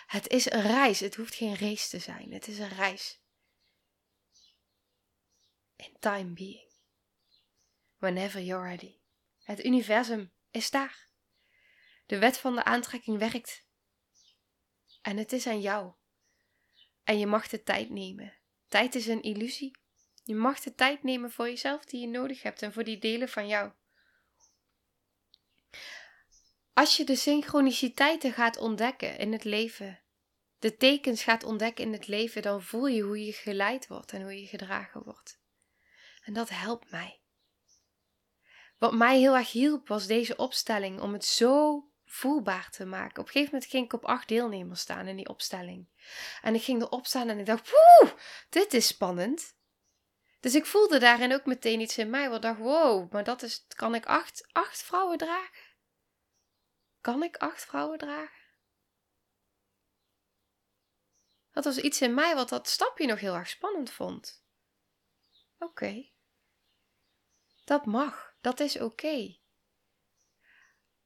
Het 0.06 0.28
is 0.28 0.52
een 0.52 0.62
reis, 0.62 1.00
het 1.00 1.16
hoeft 1.16 1.36
geen 1.36 1.56
race 1.56 1.90
te 1.90 2.00
zijn, 2.00 2.32
het 2.32 2.48
is 2.48 2.60
een 2.60 2.76
reis. 2.76 3.22
In 5.76 5.96
time 6.00 6.34
being. 6.34 6.72
Whenever 7.98 8.42
you're 8.42 8.68
ready. 8.68 9.00
Het 9.44 9.66
universum 9.66 10.34
is 10.52 10.70
daar. 10.70 11.10
De 12.06 12.20
wet 12.20 12.38
van 12.38 12.56
de 12.56 12.64
aantrekking 12.64 13.18
werkt. 13.18 13.66
En 15.02 15.18
het 15.18 15.32
is 15.32 15.48
aan 15.48 15.62
jou. 15.62 16.00
En 17.04 17.20
je 17.20 17.26
mag 17.26 17.48
de 17.48 17.64
tijd 17.64 17.90
nemen. 17.90 18.34
Tijd 18.68 18.96
is 18.96 19.08
een 19.08 19.22
illusie. 19.22 19.72
Je 20.24 20.36
mag 20.36 20.60
de 20.60 20.76
tijd 20.76 21.04
nemen 21.04 21.32
voor 21.32 21.46
jezelf 21.46 21.86
die 21.86 22.02
je 22.02 22.08
nodig 22.08 22.44
hebt 22.44 22.62
en 22.62 22.74
voor 22.74 22.84
die 22.84 22.98
delen 22.98 23.30
van 23.30 23.48
jou. 23.48 23.72
Als 26.74 26.98
je 26.98 27.04
de 27.04 27.16
synchroniciteiten 27.16 28.34
gaat 28.34 28.58
ontdekken 28.58 29.18
in 29.18 29.32
het 29.32 29.44
leven, 29.44 30.00
de 30.60 30.78
tekens 30.78 31.24
gaat 31.24 31.44
ontdekken 31.44 31.86
in 31.86 31.94
het 31.94 32.08
leven, 32.08 32.42
dan 32.42 32.62
voel 32.62 32.88
je 32.88 33.02
hoe 33.02 33.26
je 33.26 33.34
geleid 33.34 33.88
wordt 33.88 34.12
en 34.12 34.22
hoe 34.22 34.42
je 34.42 34.48
gedragen 34.48 35.04
wordt. 35.04 35.40
En 36.24 36.34
dat 36.34 36.50
helpt 36.50 36.92
mij. 36.92 37.22
Wat 38.78 38.94
mij 38.94 39.20
heel 39.20 39.36
erg 39.36 39.52
hielp 39.52 39.88
was 39.88 40.08
deze 40.08 40.36
opstelling 40.36 41.00
om 41.00 41.14
het 41.14 41.26
zo 41.26 41.86
voelbaar 42.12 42.70
te 42.70 42.86
maken. 42.86 43.20
Op 43.20 43.26
een 43.26 43.32
gegeven 43.32 43.54
moment 43.54 43.72
ging 43.72 43.86
ik 43.86 43.94
op 43.94 44.06
acht 44.06 44.28
deelnemers 44.28 44.82
staan 44.82 45.08
in 45.08 45.16
die 45.16 45.30
opstelling. 45.30 45.88
En 46.42 46.56
ik 46.56 46.64
ging 46.64 46.82
erop 46.82 47.06
staan 47.06 47.30
en 47.30 47.40
ik 47.40 47.46
dacht, 47.46 47.70
woe, 47.70 48.14
dit 48.50 48.74
is 48.74 48.88
spannend. 48.88 49.56
Dus 50.40 50.56
ik 50.56 50.66
voelde 50.66 51.00
daarin 51.00 51.34
ook 51.34 51.46
meteen 51.46 51.80
iets 51.80 51.98
in 51.98 52.10
mij 52.10 52.30
wat 52.30 52.42
dacht, 52.42 52.60
wow, 52.60 53.12
maar 53.12 53.24
dat 53.24 53.42
is, 53.42 53.66
kan 53.68 53.96
ik 53.96 54.06
acht, 54.06 54.48
acht 54.52 54.84
vrouwen 54.84 55.18
dragen? 55.18 55.70
Kan 57.02 57.24
ik 57.24 57.38
acht 57.38 57.66
vrouwen 57.66 57.98
dragen? 57.98 58.42
Dat 61.52 61.64
was 61.64 61.78
iets 61.78 62.02
in 62.02 62.14
mij 62.14 62.36
wat 62.36 62.50
dat 62.50 62.68
stapje 62.68 63.06
nog 63.06 63.20
heel 63.20 63.36
erg 63.36 63.50
spannend 63.50 63.92
vond. 63.92 64.44
Oké. 65.60 66.10
Dat 67.64 67.86
mag. 67.86 68.36
Dat 68.42 68.60
is 68.60 68.80
oké. 68.80 69.38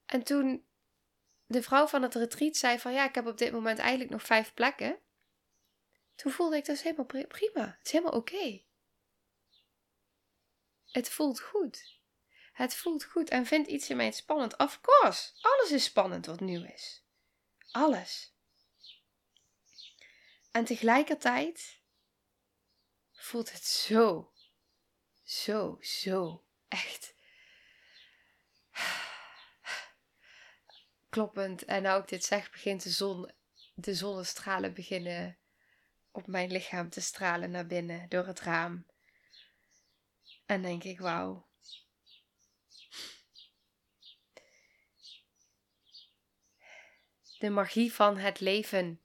En 0.06 0.24
toen 0.24 0.68
de 1.46 1.64
vrouw 1.64 1.88
van 1.88 2.02
het 2.02 2.16
retreat 2.16 2.56
zei 2.56 2.80
van 2.80 2.94
ja, 2.94 3.08
ik 3.08 3.16
heb 3.16 3.28
op 3.28 3.38
dit 3.38 3.52
moment 3.52 3.80
eigenlijk 3.80 4.10
nog 4.10 4.24
vijf 4.24 4.54
plekken. 4.54 5.00
Toen 6.16 6.32
voelde 6.32 6.58
ik 6.58 6.66
dat 6.66 6.76
is 6.76 6.82
helemaal 6.82 7.06
prima. 7.06 7.76
Het 7.78 7.86
is 7.86 7.92
helemaal 7.92 8.20
oké. 8.20 8.62
Het 10.92 11.10
voelt 11.10 11.42
goed. 11.42 12.00
Het 12.54 12.76
voelt 12.76 13.04
goed 13.04 13.30
en 13.30 13.46
vindt 13.46 13.68
iets 13.68 13.90
in 13.90 13.98
mij 13.98 14.12
spannend. 14.12 14.58
Of 14.58 14.82
course, 14.82 15.32
alles 15.42 15.72
is 15.72 15.84
spannend 15.84 16.26
wat 16.26 16.40
nieuw 16.40 16.64
is. 16.64 17.04
Alles. 17.72 18.34
En 20.52 20.66
tegelijkertijd 20.66 21.80
voelt 23.12 23.52
het 23.52 23.64
zo, 23.64 24.34
zo, 25.24 25.78
zo 25.82 26.46
echt 26.68 27.14
kloppend. 31.15 31.65
En 31.65 31.82
nou 31.82 32.01
ik 32.01 32.08
dit 32.08 32.23
zeg, 32.23 32.51
begint 32.51 32.84
de 32.84 32.89
zon, 32.89 33.32
de 33.73 33.93
zonnestralen 33.93 34.73
beginnen 34.73 35.38
op 36.12 36.28
mijn 36.28 36.51
lichaam 36.51 36.89
te 36.89 37.01
stralen 37.01 37.51
naar 37.51 37.65
binnen 37.65 38.10
door 38.10 38.25
het 38.25 38.39
raam. 38.39 38.86
En 40.45 40.62
denk 40.62 40.84
ik, 40.84 40.99
wauw. 40.99 41.47
De 47.39 47.49
magie 47.49 47.93
van 47.93 48.17
het 48.17 48.39
leven, 48.39 49.01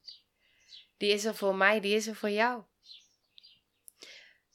die 0.97 1.13
is 1.13 1.25
er 1.25 1.35
voor 1.35 1.55
mij, 1.55 1.81
die 1.81 1.95
is 1.95 2.07
er 2.07 2.17
voor 2.17 2.31
jou. 2.31 2.63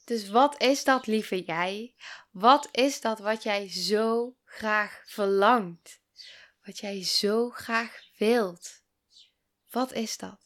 Dus 0.04 0.28
wat 0.28 0.60
is 0.60 0.84
dat, 0.84 1.06
lieve 1.06 1.42
jij? 1.42 1.94
Wat 2.30 2.68
is 2.70 3.00
dat 3.00 3.18
wat 3.18 3.42
jij 3.42 3.70
zo 3.70 4.36
graag 4.44 5.02
verlangt? 5.06 6.04
Wat 6.66 6.78
jij 6.78 7.04
zo 7.04 7.50
graag 7.50 8.02
wilt? 8.16 8.82
Wat 9.70 9.92
is 9.92 10.16
dat? 10.16 10.40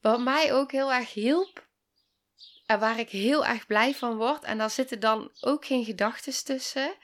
Wat 0.00 0.20
mij 0.20 0.52
ook 0.52 0.72
heel 0.72 0.92
erg 0.92 1.12
hielp 1.12 1.68
en 2.66 2.78
waar 2.78 2.98
ik 2.98 3.10
heel 3.10 3.46
erg 3.46 3.66
blij 3.66 3.94
van 3.94 4.16
word, 4.16 4.44
en 4.44 4.58
daar 4.58 4.70
zitten 4.70 5.00
dan 5.00 5.32
ook 5.40 5.64
geen 5.64 5.84
gedachten 5.84 6.44
tussen, 6.44 6.96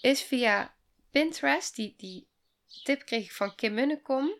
is 0.00 0.22
via 0.22 0.74
Pinterest, 1.10 1.74
die, 1.74 1.94
die 1.96 2.28
tip 2.84 3.04
kreeg 3.04 3.24
ik 3.24 3.32
van 3.32 3.54
Kim 3.54 3.74
Munnekom, 3.74 4.34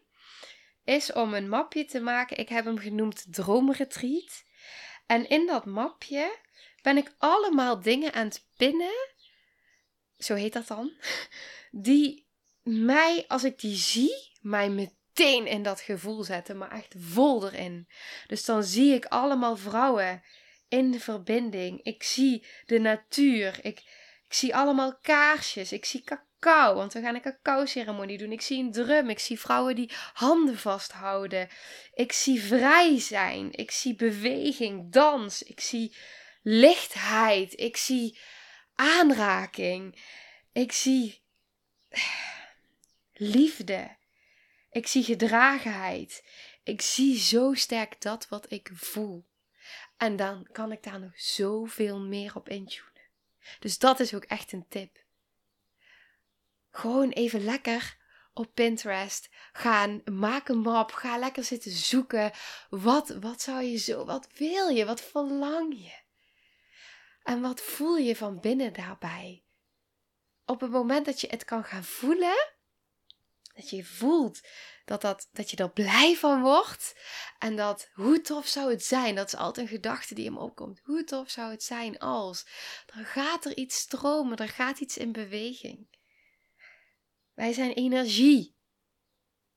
is 0.85 1.13
om 1.13 1.35
een 1.35 1.49
mapje 1.49 1.85
te 1.85 2.01
maken. 2.01 2.37
Ik 2.37 2.49
heb 2.49 2.65
hem 2.65 2.79
genoemd 2.79 3.33
Droomretreat. 3.35 4.45
En 5.07 5.29
in 5.29 5.47
dat 5.47 5.65
mapje 5.65 6.39
ben 6.83 6.97
ik 6.97 7.15
allemaal 7.19 7.81
dingen 7.81 8.13
aan 8.13 8.27
het 8.27 8.47
pinnen, 8.57 9.09
zo 10.21 10.35
heet 10.35 10.53
dat 10.53 10.67
dan, 10.67 10.93
die 11.71 12.29
mij, 12.63 13.25
als 13.29 13.45
ik 13.45 13.61
die 13.61 13.77
zie, 13.77 14.33
mij 14.41 14.71
meteen 14.71 15.47
in 15.47 15.63
dat 15.63 15.81
gevoel 15.81 16.23
zetten, 16.23 16.59
maar 16.59 16.73
echt 16.73 16.95
vol 16.99 17.51
erin. 17.51 17.89
Dus 18.27 18.45
dan 18.45 18.65
zie 18.65 18.95
ik 18.95 19.05
allemaal 19.05 19.57
vrouwen 19.57 20.23
in 20.69 21.01
verbinding. 21.01 21.83
Ik 21.83 22.03
zie 22.03 22.47
de 22.67 22.79
natuur. 22.79 23.59
Ik, 23.63 23.79
ik 24.29 24.35
zie 24.35 24.57
allemaal 24.57 24.99
kaarsjes. 25.03 25.73
Ik 25.73 25.85
zie 25.85 26.03
cacao, 26.05 26.75
want 26.75 26.93
we 26.93 27.01
gaan 27.01 27.15
een 27.15 27.21
cacao-ceremonie 27.21 28.19
doen. 28.19 28.33
Ik 28.33 28.41
zie 28.41 28.59
een 28.63 28.73
drum. 28.73 29.11
Ik 29.11 29.19
zie 29.19 29.41
vrouwen 29.41 29.75
die 29.75 29.91
handen 30.13 30.59
vasthouden. 30.59 31.49
Ik 31.95 32.13
zie 32.13 32.43
vrij 32.43 33.01
zijn. 33.01 33.53
Ik 33.53 33.71
zie 33.71 33.95
beweging, 33.95 34.93
dans. 34.93 35.43
Ik 35.43 35.61
zie 35.61 35.97
lichtheid. 36.43 37.61
Ik 37.61 37.77
zie 37.77 38.19
aanraking. 38.81 40.03
Ik 40.53 40.73
zie 40.73 41.23
liefde. 43.13 43.97
Ik 44.71 44.87
zie 44.87 45.05
gedragenheid. 45.05 46.25
Ik 46.65 46.81
zie 46.81 47.19
zo 47.19 47.55
sterk 47.55 48.01
dat 48.01 48.29
wat 48.29 48.51
ik 48.51 48.71
voel. 48.75 49.25
En 49.97 50.17
dan 50.17 50.47
kan 50.53 50.73
ik 50.73 50.83
daar 50.83 51.01
nog 51.01 51.21
zoveel 51.21 52.01
meer 52.01 52.37
op 52.37 52.49
intunen. 52.49 52.89
Dus 53.59 53.79
dat 53.79 54.01
is 54.01 54.15
ook 54.15 54.25
echt 54.25 54.53
een 54.53 54.69
tip. 54.69 54.99
Gewoon 56.71 57.11
even 57.11 57.45
lekker 57.45 57.99
op 58.33 58.55
Pinterest 58.55 59.29
gaan, 59.53 60.03
maak 60.05 60.49
een 60.49 60.59
map, 60.59 60.93
ga 60.93 61.19
lekker 61.19 61.45
zitten 61.45 61.71
zoeken. 61.71 62.33
Wat, 62.71 63.09
wat 63.09 63.43
zou 63.43 63.63
je 63.63 63.77
zo, 63.77 64.05
wat 64.05 64.29
wil 64.37 64.69
je, 64.69 64.85
wat 64.85 65.01
verlang 65.01 65.75
je? 65.75 66.00
En 67.23 67.41
wat 67.41 67.61
voel 67.61 67.97
je 67.97 68.17
van 68.17 68.41
binnen 68.41 68.73
daarbij? 68.73 69.45
Op 70.45 70.61
het 70.61 70.71
moment 70.71 71.07
dat 71.07 71.21
je 71.21 71.27
het 71.27 71.45
kan 71.45 71.65
gaan 71.65 71.85
voelen, 71.85 72.53
dat 73.55 73.71
je 73.71 73.85
voelt 73.85 74.41
dat, 74.91 75.01
dat, 75.01 75.29
dat 75.33 75.51
je 75.51 75.57
er 75.57 75.71
blij 75.71 76.17
van 76.17 76.43
wordt. 76.43 76.95
En 77.39 77.57
dat 77.57 77.91
hoe 77.93 78.21
tof 78.21 78.47
zou 78.47 78.71
het 78.71 78.85
zijn, 78.85 79.15
dat 79.15 79.27
is 79.27 79.39
altijd 79.39 79.67
een 79.67 79.73
gedachte 79.73 80.15
die 80.15 80.25
hem 80.25 80.39
opkomt. 80.39 80.81
Hoe 80.85 81.05
tof 81.05 81.31
zou 81.31 81.51
het 81.51 81.63
zijn 81.63 81.99
als. 81.99 82.47
Dan 82.87 83.05
gaat 83.05 83.45
er 83.45 83.57
iets 83.57 83.77
stromen, 83.77 84.37
er 84.37 84.49
gaat 84.49 84.81
iets 84.81 84.97
in 84.97 85.13
beweging. 85.13 85.89
Wij 87.35 87.53
zijn 87.53 87.73
energie. 87.73 88.57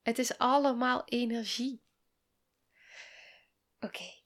Het 0.02 0.20
is 0.20 0.38
allemaal 0.38 1.02
energie. 1.06 1.84
Oké. 3.80 4.22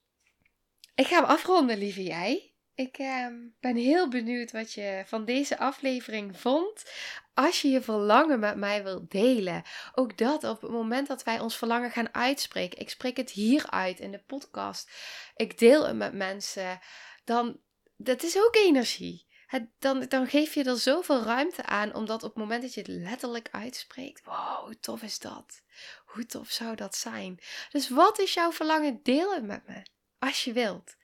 Ik 0.96 1.08
ga 1.08 1.16
hem 1.16 1.24
afronden, 1.24 1.78
lieve 1.78 2.04
jij. 2.04 2.57
Ik 2.78 3.00
uh, 3.00 3.28
ben 3.60 3.76
heel 3.76 4.10
benieuwd 4.10 4.52
wat 4.52 4.74
je 4.74 5.04
van 5.06 5.26
deze 5.26 5.58
aflevering 5.58 6.40
vond. 6.40 6.92
Als 7.34 7.62
je 7.62 7.70
je 7.70 7.82
verlangen 7.82 8.40
met 8.40 8.58
mij 8.58 8.84
wilt 8.84 9.12
delen, 9.12 9.64
ook 9.94 10.18
dat 10.18 10.44
op 10.44 10.62
het 10.62 10.72
moment 10.72 11.08
dat 11.08 11.24
wij 11.24 11.40
ons 11.40 11.58
verlangen 11.58 11.92
gaan 11.92 12.14
uitspreken. 12.14 12.80
Ik 12.80 12.90
spreek 12.90 13.18
het 13.18 13.32
hier 13.32 13.70
uit 13.70 14.00
in 14.00 14.12
de 14.12 14.24
podcast. 14.28 14.92
Ik 15.36 15.58
deel 15.58 15.88
het 15.88 15.96
met 15.96 16.14
mensen. 16.14 16.80
Dan, 17.24 17.60
dat 17.96 18.24
is 18.24 18.38
ook 18.38 18.56
energie. 18.56 19.26
Het, 19.48 19.70
dan, 19.80 20.06
dan 20.08 20.28
geef 20.28 20.54
je 20.54 20.64
er 20.64 20.78
zoveel 20.78 21.24
ruimte 21.24 21.64
aan, 21.64 21.96
omdat 21.96 22.24
op 22.24 22.30
het 22.30 22.40
moment 22.40 22.62
dat 22.62 22.74
je 22.74 22.80
het 22.80 22.90
letterlijk 22.90 23.48
uitspreekt, 23.52 24.26
wow, 24.26 24.66
hoe 24.66 24.80
tof 24.80 25.02
is 25.02 25.20
dat? 25.20 25.62
Hoe 26.06 26.26
tof 26.26 26.52
zou 26.52 26.76
dat 26.76 26.96
zijn? 26.96 27.40
Dus 27.70 27.90
wat 27.90 28.20
is 28.20 28.34
jouw 28.34 28.52
verlangen? 28.52 29.00
Deel 29.04 29.34
het 29.34 29.44
met 29.44 29.68
me, 29.68 29.86
als 30.20 30.44
je 30.44 30.54
wilt. 30.54 30.97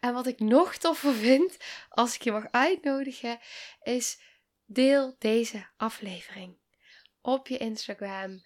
En 0.00 0.12
wat 0.12 0.26
ik 0.26 0.40
nog 0.40 0.76
toffer 0.76 1.14
vind, 1.14 1.56
als 1.88 2.14
ik 2.14 2.22
je 2.22 2.32
mag 2.32 2.46
uitnodigen, 2.50 3.38
is 3.82 4.20
deel 4.64 5.16
deze 5.18 5.66
aflevering 5.76 6.58
op 7.20 7.48
je 7.48 7.56
Instagram. 7.56 8.44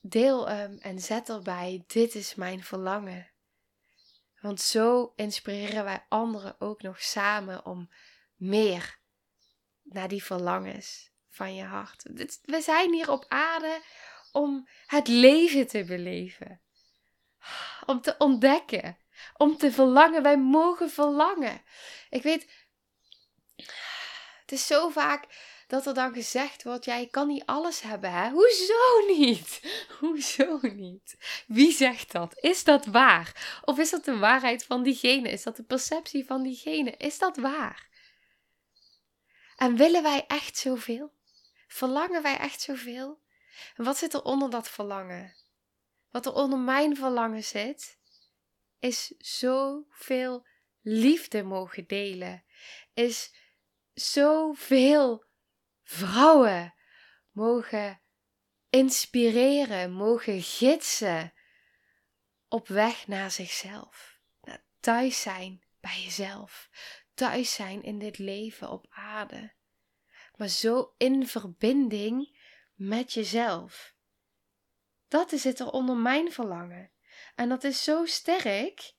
Deel 0.00 0.48
hem 0.48 0.78
en 0.78 1.00
zet 1.00 1.28
erbij: 1.28 1.84
Dit 1.86 2.14
is 2.14 2.34
mijn 2.34 2.64
verlangen. 2.64 3.30
Want 4.40 4.60
zo 4.60 5.12
inspireren 5.16 5.84
wij 5.84 6.04
anderen 6.08 6.60
ook 6.60 6.82
nog 6.82 7.02
samen 7.02 7.66
om 7.66 7.90
meer 8.34 8.98
naar 9.82 10.08
die 10.08 10.24
verlangens 10.24 11.10
van 11.28 11.54
je 11.54 11.64
hart. 11.64 12.02
We 12.42 12.60
zijn 12.60 12.92
hier 12.92 13.10
op 13.10 13.24
aarde 13.28 13.80
om 14.32 14.68
het 14.86 15.08
leven 15.08 15.66
te 15.66 15.84
beleven, 15.84 16.60
om 17.86 18.00
te 18.00 18.14
ontdekken 18.18 18.98
om 19.36 19.56
te 19.56 19.72
verlangen. 19.72 20.22
Wij 20.22 20.38
mogen 20.38 20.90
verlangen. 20.90 21.62
Ik 22.10 22.22
weet, 22.22 22.46
het 24.40 24.52
is 24.52 24.66
zo 24.66 24.88
vaak 24.88 25.26
dat 25.66 25.86
er 25.86 25.94
dan 25.94 26.12
gezegd 26.12 26.62
wordt: 26.62 26.84
jij 26.84 27.06
kan 27.06 27.26
niet 27.26 27.46
alles 27.46 27.80
hebben, 27.80 28.12
hè? 28.12 28.30
Hoezo 28.30 29.06
niet? 29.06 29.60
Hoezo 30.00 30.58
niet? 30.62 31.16
Wie 31.46 31.72
zegt 31.72 32.12
dat? 32.12 32.38
Is 32.40 32.64
dat 32.64 32.86
waar? 32.86 33.60
Of 33.64 33.78
is 33.78 33.90
dat 33.90 34.04
de 34.04 34.18
waarheid 34.18 34.64
van 34.64 34.82
diegene? 34.82 35.30
Is 35.30 35.42
dat 35.42 35.56
de 35.56 35.62
perceptie 35.62 36.26
van 36.26 36.42
diegene? 36.42 36.90
Is 36.90 37.18
dat 37.18 37.36
waar? 37.36 37.88
En 39.56 39.76
willen 39.76 40.02
wij 40.02 40.24
echt 40.26 40.56
zoveel? 40.56 41.12
Verlangen 41.68 42.22
wij 42.22 42.38
echt 42.38 42.60
zoveel? 42.60 43.18
En 43.76 43.84
wat 43.84 43.96
zit 43.96 44.14
er 44.14 44.22
onder 44.22 44.50
dat 44.50 44.68
verlangen? 44.68 45.34
Wat 46.10 46.26
er 46.26 46.32
onder 46.32 46.58
mijn 46.58 46.96
verlangen 46.96 47.44
zit, 47.44 47.95
is 48.78 49.14
zoveel 49.18 50.46
liefde 50.80 51.42
mogen 51.42 51.86
delen. 51.86 52.44
Is 52.94 53.34
zoveel 53.94 55.24
vrouwen 55.82 56.74
mogen 57.30 58.00
inspireren, 58.70 59.92
mogen 59.92 60.42
gidsen 60.42 61.32
op 62.48 62.68
weg 62.68 63.06
naar 63.06 63.30
zichzelf. 63.30 64.20
Thuis 64.80 65.22
zijn 65.22 65.62
bij 65.80 66.02
jezelf. 66.02 66.70
Thuis 67.14 67.54
zijn 67.54 67.82
in 67.82 67.98
dit 67.98 68.18
leven 68.18 68.70
op 68.70 68.86
aarde. 68.90 69.52
Maar 70.36 70.48
zo 70.48 70.94
in 70.96 71.26
verbinding 71.26 72.38
met 72.74 73.12
jezelf. 73.12 73.94
Dat 75.08 75.32
is 75.32 75.44
het 75.44 75.60
er 75.60 75.70
onder 75.70 75.96
mijn 75.96 76.32
verlangen. 76.32 76.90
En 77.36 77.48
dat 77.48 77.64
is 77.64 77.84
zo 77.84 78.06
sterk, 78.06 78.94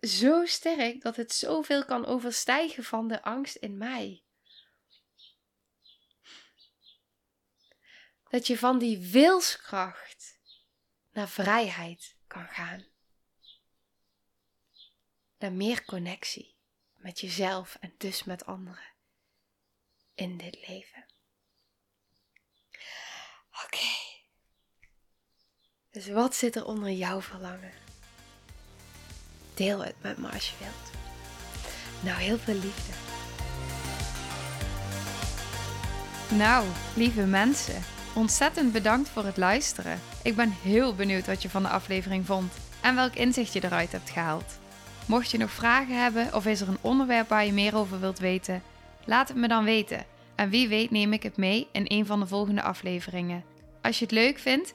zo 0.00 0.46
sterk 0.46 1.02
dat 1.02 1.16
het 1.16 1.32
zoveel 1.32 1.84
kan 1.84 2.06
overstijgen 2.06 2.84
van 2.84 3.08
de 3.08 3.22
angst 3.22 3.56
in 3.56 3.76
mij. 3.76 4.22
Dat 8.28 8.46
je 8.46 8.58
van 8.58 8.78
die 8.78 8.98
wilskracht 8.98 10.38
naar 11.10 11.28
vrijheid 11.28 12.16
kan 12.26 12.48
gaan. 12.48 12.86
Naar 15.38 15.52
meer 15.52 15.84
connectie 15.84 16.56
met 16.96 17.20
jezelf 17.20 17.76
en 17.80 17.94
dus 17.98 18.24
met 18.24 18.46
anderen 18.46 18.92
in 20.14 20.36
dit 20.36 20.68
leven. 20.68 21.06
Oké. 23.64 24.11
Dus 25.92 26.08
wat 26.08 26.34
zit 26.34 26.56
er 26.56 26.66
onder 26.66 26.90
jouw 26.90 27.20
verlangen? 27.20 27.70
Deel 29.54 29.84
het 29.84 29.94
met 30.00 30.18
me 30.18 30.28
als 30.28 30.48
je 30.48 30.54
wilt. 30.58 31.00
Nou, 32.00 32.22
heel 32.22 32.38
veel 32.38 32.54
liefde. 32.54 32.92
Nou, 36.36 36.66
lieve 36.94 37.22
mensen, 37.22 37.82
Ontzettend 38.14 38.72
bedankt 38.72 39.08
voor 39.08 39.24
het 39.24 39.36
luisteren. 39.36 40.00
Ik 40.22 40.36
ben 40.36 40.50
heel 40.62 40.94
benieuwd 40.94 41.26
wat 41.26 41.42
je 41.42 41.50
van 41.50 41.62
de 41.62 41.68
aflevering 41.68 42.26
vond 42.26 42.52
en 42.80 42.94
welk 42.94 43.14
inzicht 43.14 43.52
je 43.52 43.64
eruit 43.64 43.92
hebt 43.92 44.10
gehaald. 44.10 44.58
Mocht 45.06 45.30
je 45.30 45.38
nog 45.38 45.50
vragen 45.50 46.02
hebben 46.02 46.34
of 46.34 46.46
is 46.46 46.60
er 46.60 46.68
een 46.68 46.78
onderwerp 46.80 47.28
waar 47.28 47.46
je 47.46 47.52
meer 47.52 47.76
over 47.76 48.00
wilt 48.00 48.18
weten, 48.18 48.62
laat 49.04 49.28
het 49.28 49.36
me 49.36 49.48
dan 49.48 49.64
weten. 49.64 50.04
En 50.34 50.50
wie 50.50 50.68
weet 50.68 50.90
neem 50.90 51.12
ik 51.12 51.22
het 51.22 51.36
mee 51.36 51.68
in 51.72 51.84
een 51.88 52.06
van 52.06 52.20
de 52.20 52.26
volgende 52.26 52.62
afleveringen. 52.62 53.44
Als 53.82 53.98
je 53.98 54.04
het 54.04 54.14
leuk 54.14 54.38
vindt, 54.38 54.74